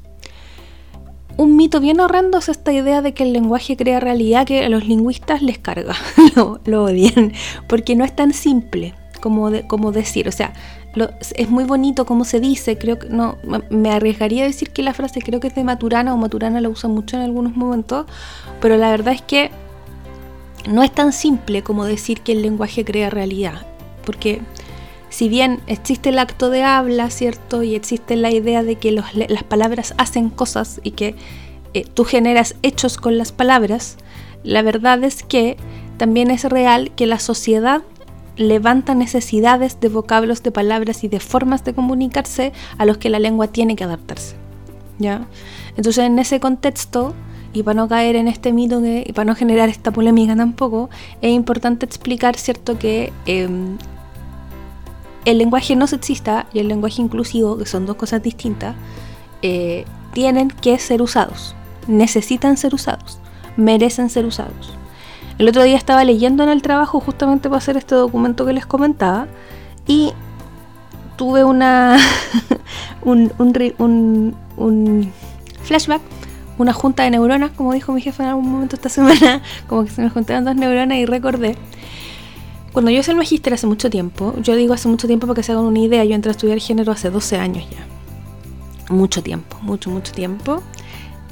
Un 1.35 1.57
mito 1.57 1.81
bien 1.81 1.99
horrendo 1.99 2.37
es 2.37 2.47
esta 2.47 2.71
idea 2.71 3.01
de 3.01 3.13
que 3.13 3.23
el 3.23 3.33
lenguaje 3.33 3.75
crea 3.75 3.99
realidad 3.99 4.47
que 4.47 4.63
a 4.63 4.69
los 4.69 4.87
lingüistas 4.87 5.41
les 5.41 5.59
carga, 5.59 5.97
lo, 6.37 6.61
lo 6.63 6.85
odian, 6.85 7.33
porque 7.67 7.97
no 7.97 8.05
es 8.05 8.15
tan 8.15 8.31
simple 8.31 8.93
como, 9.19 9.49
como 9.67 9.91
decir, 9.91 10.27
o 10.27 10.31
sea, 10.31 10.53
es 11.35 11.49
muy 11.49 11.63
bonito 11.63 12.05
como 12.05 12.25
se 12.25 12.39
dice, 12.39 12.77
creo 12.77 12.99
que 12.99 13.09
no, 13.09 13.37
me 13.69 13.91
arriesgaría 13.91 14.43
a 14.43 14.47
decir 14.47 14.71
que 14.71 14.81
la 14.81 14.93
frase 14.93 15.21
creo 15.21 15.39
que 15.39 15.47
es 15.47 15.55
de 15.55 15.63
Maturana 15.63 16.13
o 16.13 16.17
Maturana 16.17 16.61
la 16.61 16.69
usa 16.69 16.89
mucho 16.89 17.17
en 17.17 17.23
algunos 17.23 17.55
momentos, 17.55 18.05
pero 18.61 18.77
la 18.77 18.91
verdad 18.91 19.13
es 19.13 19.21
que 19.21 19.51
no 20.69 20.83
es 20.83 20.91
tan 20.91 21.13
simple 21.13 21.63
como 21.63 21.85
decir 21.85 22.21
que 22.21 22.31
el 22.31 22.41
lenguaje 22.41 22.85
crea 22.85 23.09
realidad, 23.09 23.65
porque 24.05 24.41
si 25.09 25.29
bien 25.29 25.61
existe 25.67 26.09
el 26.09 26.19
acto 26.19 26.49
de 26.49 26.63
habla, 26.63 27.09
¿cierto? 27.09 27.63
Y 27.63 27.75
existe 27.75 28.15
la 28.15 28.31
idea 28.31 28.63
de 28.63 28.75
que 28.75 28.91
las 28.91 29.43
palabras 29.43 29.93
hacen 29.97 30.29
cosas 30.29 30.81
y 30.83 30.91
que 30.91 31.15
eh, 31.73 31.85
tú 31.93 32.03
generas 32.03 32.55
hechos 32.63 32.97
con 32.97 33.17
las 33.17 33.31
palabras, 33.31 33.97
la 34.43 34.61
verdad 34.61 35.03
es 35.03 35.23
que 35.23 35.57
también 35.97 36.31
es 36.31 36.43
real 36.43 36.91
que 36.95 37.07
la 37.07 37.19
sociedad 37.19 37.81
levanta 38.37 38.95
necesidades 38.95 39.79
de 39.79 39.89
vocablos, 39.89 40.43
de 40.43 40.51
palabras 40.51 41.03
y 41.03 41.07
de 41.07 41.19
formas 41.19 41.63
de 41.63 41.73
comunicarse 41.73 42.53
a 42.77 42.85
los 42.85 42.97
que 42.97 43.09
la 43.09 43.19
lengua 43.19 43.47
tiene 43.47 43.75
que 43.75 43.83
adaptarse. 43.83 44.35
¿ya? 44.99 45.27
Entonces, 45.77 46.05
en 46.05 46.19
ese 46.19 46.39
contexto, 46.39 47.13
y 47.53 47.63
para 47.63 47.75
no 47.75 47.87
caer 47.87 48.15
en 48.15 48.27
este 48.27 48.51
mito 48.51 48.81
y 48.85 49.13
para 49.13 49.25
no 49.25 49.35
generar 49.35 49.69
esta 49.69 49.91
polémica 49.91 50.35
tampoco, 50.35 50.89
es 51.21 51.31
importante 51.31 51.85
explicar, 51.85 52.35
¿cierto?, 52.35 52.77
que 52.77 53.13
em, 53.25 53.77
el 55.23 55.37
lenguaje 55.37 55.75
no 55.75 55.87
sexista 55.87 56.47
y 56.53 56.59
el 56.59 56.67
lenguaje 56.67 57.01
inclusivo, 57.01 57.57
que 57.57 57.65
son 57.65 57.85
dos 57.85 57.95
cosas 57.95 58.21
distintas, 58.21 58.75
eh, 59.41 59.85
tienen 60.13 60.49
que 60.49 60.77
ser 60.79 61.01
usados, 61.01 61.55
necesitan 61.87 62.57
ser 62.57 62.73
usados, 62.73 63.19
merecen 63.57 64.09
ser 64.09 64.25
usados. 64.25 64.73
El 65.37 65.49
otro 65.49 65.63
día 65.63 65.75
estaba 65.75 66.03
leyendo 66.05 66.43
en 66.43 66.49
el 66.49 66.61
trabajo 66.61 66.99
justamente 66.99 67.49
para 67.49 67.57
hacer 67.57 67.75
este 67.75 67.95
documento 67.95 68.45
que 68.45 68.53
les 68.53 68.65
comentaba 68.65 69.27
y 69.85 70.13
tuve 71.17 71.43
una 71.43 71.97
un, 73.01 73.31
un, 74.57 75.11
flashback, 75.63 76.01
una 76.57 76.71
junta 76.71 77.03
de 77.03 77.11
neuronas, 77.11 77.51
como 77.51 77.73
dijo 77.73 77.91
mi 77.91 78.01
jefe 78.01 78.23
en 78.23 78.29
algún 78.29 78.49
momento 78.49 78.75
esta 78.77 78.89
semana, 78.89 79.41
como 79.67 79.83
que 79.83 79.91
se 79.91 80.01
me 80.01 80.09
juntaron 80.09 80.45
dos 80.45 80.55
neuronas 80.55 80.97
y 80.97 81.05
recordé. 81.05 81.57
Cuando 82.71 82.91
yo 82.91 82.99
hice 82.99 83.11
el 83.11 83.17
magíster 83.17 83.53
hace 83.53 83.67
mucho 83.67 83.89
tiempo, 83.89 84.33
yo 84.41 84.55
digo 84.55 84.73
hace 84.73 84.87
mucho 84.87 85.07
tiempo 85.07 85.27
para 85.27 85.35
que 85.35 85.43
se 85.43 85.51
hagan 85.51 85.65
una 85.65 85.79
idea, 85.79 86.03
yo 86.03 86.13
entré 86.13 86.29
a 86.29 86.31
estudiar 86.31 86.59
género 86.59 86.91
hace 86.91 87.09
12 87.09 87.37
años 87.37 87.65
ya. 87.69 88.93
Mucho 88.93 89.23
tiempo, 89.23 89.57
mucho, 89.61 89.89
mucho 89.89 90.11
tiempo. 90.11 90.61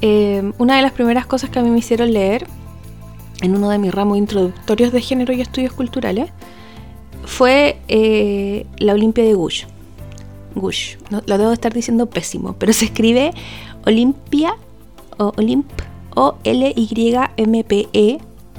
Eh, 0.00 0.52
una 0.58 0.76
de 0.76 0.82
las 0.82 0.92
primeras 0.92 1.26
cosas 1.26 1.50
que 1.50 1.58
a 1.58 1.62
mí 1.62 1.70
me 1.70 1.78
hicieron 1.78 2.12
leer 2.12 2.46
en 3.44 3.54
uno 3.54 3.68
de 3.70 3.78
mis 3.78 3.92
ramos 3.92 4.18
introductorios 4.18 4.92
de 4.92 5.00
género 5.00 5.32
y 5.32 5.40
estudios 5.40 5.72
culturales, 5.72 6.30
fue 7.24 7.78
eh, 7.88 8.66
la 8.78 8.92
Olimpia 8.94 9.24
de 9.24 9.34
Gush. 9.34 9.64
Gush, 10.54 10.96
lo 11.10 11.38
debo 11.38 11.52
estar 11.52 11.72
diciendo 11.72 12.06
pésimo, 12.06 12.54
pero 12.54 12.72
se 12.72 12.84
escribe 12.86 13.32
Olimpia 13.86 14.56
o 15.18 15.32
Olimp, 15.36 15.70
O-L-Y-M-P-E, 16.14 16.58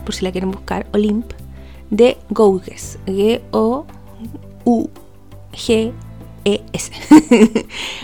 por 0.04 0.13
si 0.13 0.24
la 0.24 0.32
quieren 0.32 0.52
buscar, 0.52 0.88
Olimp, 0.93 1.32
de 1.89 2.17
Gouges, 2.30 3.00
G-O-U-G 3.06 3.86
G-U-E-S. 5.56 6.91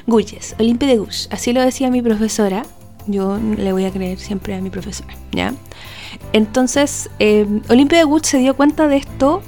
Gulles, 0.07 0.55
Olimpia 0.59 0.87
de 0.87 0.97
Gush. 0.97 1.27
Así 1.29 1.53
lo 1.53 1.61
decía 1.61 1.89
mi 1.91 2.01
profesora. 2.01 2.63
Yo 3.07 3.37
le 3.37 3.71
voy 3.73 3.85
a 3.85 3.91
creer 3.91 4.19
siempre 4.19 4.55
a 4.55 4.61
mi 4.61 4.69
profesora, 4.69 5.15
¿ya? 5.31 5.53
Entonces, 6.33 7.09
eh, 7.19 7.47
Olimpia 7.69 7.99
de 7.99 8.03
Gush 8.03 8.23
se 8.23 8.37
dio 8.37 8.55
cuenta 8.55 8.87
de 8.87 8.97
esto 8.97 9.41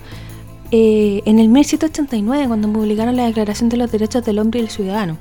eh, 0.72 1.22
en 1.26 1.40
el 1.40 1.50
1789, 1.50 2.48
cuando 2.48 2.72
publicaron 2.72 3.16
la 3.16 3.26
Declaración 3.26 3.70
de 3.70 3.78
los 3.78 3.92
Derechos 3.92 4.24
del 4.26 4.40
Hombre 4.40 4.60
y 4.60 4.64
el 4.64 4.70
Ciudadano. 4.70 5.18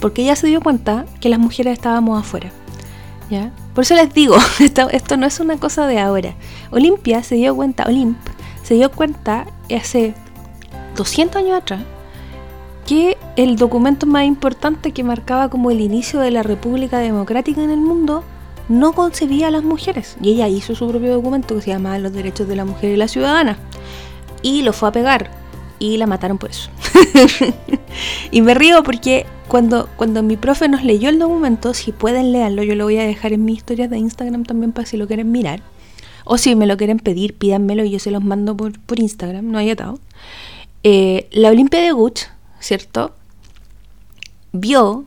Porque 0.00 0.22
ella 0.22 0.36
se 0.36 0.46
dio 0.46 0.60
cuenta 0.60 1.06
que 1.20 1.28
las 1.28 1.38
mujeres 1.38 1.74
estábamos 1.74 2.20
afuera. 2.20 2.50
¿ya? 3.30 3.52
Por 3.74 3.84
eso 3.84 3.94
les 3.94 4.12
digo, 4.12 4.36
esto, 4.60 4.90
esto 4.90 5.16
no 5.16 5.26
es 5.26 5.40
una 5.40 5.58
cosa 5.58 5.86
de 5.86 5.98
ahora. 5.98 6.34
Olimpia 6.70 7.22
se 7.22 7.36
dio 7.36 7.54
cuenta, 7.54 7.84
Olimp, 7.86 8.18
se 8.62 8.74
dio 8.74 8.90
cuenta 8.90 9.46
hace 9.74 10.14
200 10.96 11.36
años 11.36 11.58
atrás 11.58 11.80
que 12.86 13.16
el 13.36 13.56
documento 13.56 14.06
más 14.06 14.24
importante 14.24 14.92
que 14.92 15.04
marcaba 15.04 15.48
como 15.48 15.70
el 15.70 15.80
inicio 15.80 16.20
de 16.20 16.30
la 16.30 16.42
República 16.42 16.98
Democrática 16.98 17.62
en 17.62 17.70
el 17.70 17.80
mundo 17.80 18.24
no 18.72 18.94
concebía 18.94 19.48
a 19.48 19.50
las 19.50 19.62
mujeres. 19.62 20.16
Y 20.22 20.30
ella 20.30 20.48
hizo 20.48 20.74
su 20.74 20.88
propio 20.88 21.12
documento 21.12 21.54
que 21.54 21.60
se 21.60 21.70
llamaba 21.70 21.98
Los 21.98 22.12
Derechos 22.12 22.48
de 22.48 22.56
la 22.56 22.64
Mujer 22.64 22.92
y 22.92 22.96
la 22.96 23.06
Ciudadana 23.06 23.58
y 24.42 24.62
lo 24.62 24.72
fue 24.72 24.88
a 24.88 24.92
pegar 24.92 25.30
y 25.78 25.98
la 25.98 26.06
mataron 26.06 26.38
por 26.38 26.50
eso. 26.50 26.70
y 28.30 28.40
me 28.40 28.54
río 28.54 28.82
porque 28.82 29.26
cuando, 29.46 29.88
cuando 29.96 30.22
mi 30.22 30.36
profe 30.36 30.68
nos 30.68 30.84
leyó 30.84 31.10
el 31.10 31.18
documento, 31.18 31.74
si 31.74 31.92
pueden 31.92 32.32
leerlo, 32.32 32.62
yo 32.62 32.74
lo 32.74 32.84
voy 32.84 32.98
a 32.98 33.04
dejar 33.04 33.32
en 33.32 33.44
mi 33.44 33.52
historia 33.52 33.88
de 33.88 33.98
Instagram 33.98 34.44
también 34.44 34.72
para 34.72 34.86
si 34.86 34.96
lo 34.96 35.06
quieren 35.06 35.30
mirar. 35.30 35.60
O 36.24 36.38
si 36.38 36.54
me 36.54 36.66
lo 36.66 36.76
quieren 36.76 36.98
pedir, 36.98 37.34
pídanmelo 37.34 37.84
y 37.84 37.90
yo 37.90 37.98
se 37.98 38.10
los 38.10 38.22
mando 38.22 38.56
por, 38.56 38.78
por 38.80 39.00
Instagram, 39.00 39.50
no 39.50 39.58
hay 39.58 39.70
atado. 39.70 39.98
Eh, 40.82 41.28
la 41.32 41.50
Olimpia 41.50 41.80
de 41.80 41.92
Guch, 41.92 42.22
¿cierto? 42.60 43.12
Vio 44.52 45.04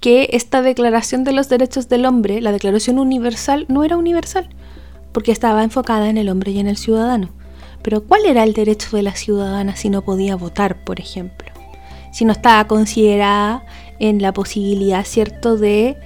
que 0.00 0.30
esta 0.32 0.62
declaración 0.62 1.24
de 1.24 1.32
los 1.32 1.48
derechos 1.48 1.88
del 1.88 2.06
hombre, 2.06 2.40
la 2.40 2.52
declaración 2.52 2.98
universal, 2.98 3.66
no 3.68 3.84
era 3.84 3.96
universal, 3.96 4.48
porque 5.12 5.32
estaba 5.32 5.62
enfocada 5.62 6.08
en 6.08 6.16
el 6.16 6.28
hombre 6.28 6.52
y 6.52 6.58
en 6.58 6.66
el 6.66 6.76
ciudadano. 6.76 7.28
Pero 7.82 8.02
¿cuál 8.02 8.26
era 8.26 8.44
el 8.44 8.52
derecho 8.52 8.96
de 8.96 9.02
la 9.02 9.14
ciudadana 9.14 9.76
si 9.76 9.90
no 9.90 10.02
podía 10.02 10.36
votar, 10.36 10.84
por 10.84 11.00
ejemplo? 11.00 11.50
Si 12.12 12.24
no 12.24 12.32
estaba 12.32 12.66
considerada 12.66 13.64
en 13.98 14.20
la 14.20 14.32
posibilidad, 14.32 15.04
¿cierto?, 15.04 15.56
de, 15.56 15.96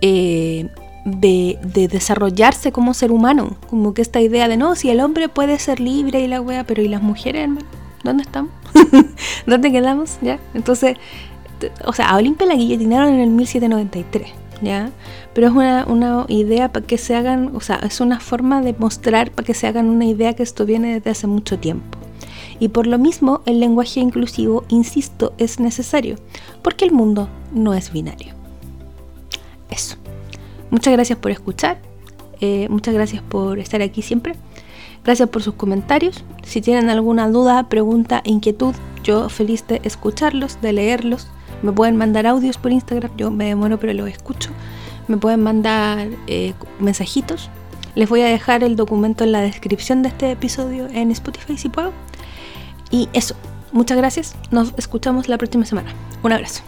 eh, 0.00 0.68
de, 1.04 1.58
desarrollarse 1.90 2.72
como 2.72 2.94
ser 2.94 3.10
humano. 3.10 3.56
Como 3.68 3.94
que 3.94 4.02
esta 4.02 4.20
idea 4.20 4.48
de, 4.48 4.56
no, 4.56 4.74
si 4.76 4.90
el 4.90 5.00
hombre 5.00 5.28
puede 5.28 5.58
ser 5.58 5.80
libre 5.80 6.20
y 6.20 6.28
la 6.28 6.40
wea, 6.40 6.64
pero 6.64 6.82
¿y 6.82 6.88
las 6.88 7.02
mujeres, 7.02 7.42
hermano? 7.42 7.66
¿Dónde 8.02 8.22
estamos? 8.22 8.50
¿Dónde 9.46 9.70
quedamos? 9.70 10.18
¿Ya? 10.22 10.38
Entonces, 10.54 10.96
o 11.84 11.92
sea, 11.92 12.10
a 12.10 12.16
Olimpia 12.16 12.46
la 12.46 12.54
guillotinaron 12.54 13.14
en 13.14 13.20
el 13.20 13.30
1793. 13.30 14.32
¿ya? 14.62 14.90
Pero 15.34 15.48
es 15.48 15.52
una, 15.52 15.86
una 15.86 16.26
idea 16.28 16.72
para 16.72 16.86
que 16.86 16.98
se 16.98 17.14
hagan, 17.14 17.52
o 17.54 17.60
sea, 17.60 17.76
es 17.76 18.00
una 18.00 18.20
forma 18.20 18.60
de 18.60 18.74
mostrar 18.78 19.30
para 19.30 19.46
que 19.46 19.54
se 19.54 19.66
hagan 19.66 19.88
una 19.88 20.04
idea 20.04 20.34
que 20.34 20.42
esto 20.42 20.66
viene 20.66 20.94
desde 20.94 21.10
hace 21.10 21.26
mucho 21.26 21.58
tiempo. 21.58 21.98
Y 22.58 22.68
por 22.68 22.86
lo 22.86 22.98
mismo, 22.98 23.40
el 23.46 23.58
lenguaje 23.58 24.00
inclusivo, 24.00 24.64
insisto, 24.68 25.32
es 25.38 25.60
necesario, 25.60 26.16
porque 26.62 26.84
el 26.84 26.92
mundo 26.92 27.28
no 27.52 27.72
es 27.74 27.90
binario. 27.92 28.34
Eso. 29.70 29.96
Muchas 30.70 30.92
gracias 30.92 31.18
por 31.18 31.30
escuchar, 31.30 31.80
eh, 32.40 32.68
muchas 32.68 32.94
gracias 32.94 33.22
por 33.22 33.58
estar 33.58 33.82
aquí 33.82 34.02
siempre. 34.02 34.34
Gracias 35.04 35.28
por 35.30 35.42
sus 35.42 35.54
comentarios. 35.54 36.24
Si 36.42 36.60
tienen 36.60 36.90
alguna 36.90 37.28
duda, 37.28 37.68
pregunta, 37.68 38.20
inquietud, 38.24 38.74
yo 39.02 39.28
feliz 39.28 39.66
de 39.66 39.80
escucharlos, 39.84 40.60
de 40.60 40.72
leerlos. 40.74 41.28
Me 41.62 41.72
pueden 41.72 41.96
mandar 41.96 42.26
audios 42.26 42.58
por 42.58 42.72
Instagram, 42.72 43.10
yo 43.16 43.30
me 43.30 43.46
demoro 43.46 43.78
pero 43.78 43.92
los 43.92 44.08
escucho. 44.08 44.50
Me 45.08 45.16
pueden 45.16 45.42
mandar 45.42 46.08
eh, 46.26 46.54
mensajitos. 46.78 47.50
Les 47.94 48.08
voy 48.08 48.22
a 48.22 48.26
dejar 48.26 48.62
el 48.62 48.76
documento 48.76 49.24
en 49.24 49.32
la 49.32 49.40
descripción 49.40 50.02
de 50.02 50.08
este 50.10 50.30
episodio 50.30 50.86
en 50.88 51.10
Spotify 51.10 51.56
si 51.58 51.68
puedo. 51.68 51.92
Y 52.90 53.08
eso, 53.12 53.34
muchas 53.72 53.98
gracias. 53.98 54.36
Nos 54.50 54.72
escuchamos 54.76 55.28
la 55.28 55.38
próxima 55.38 55.64
semana. 55.64 55.92
Un 56.22 56.32
abrazo. 56.32 56.62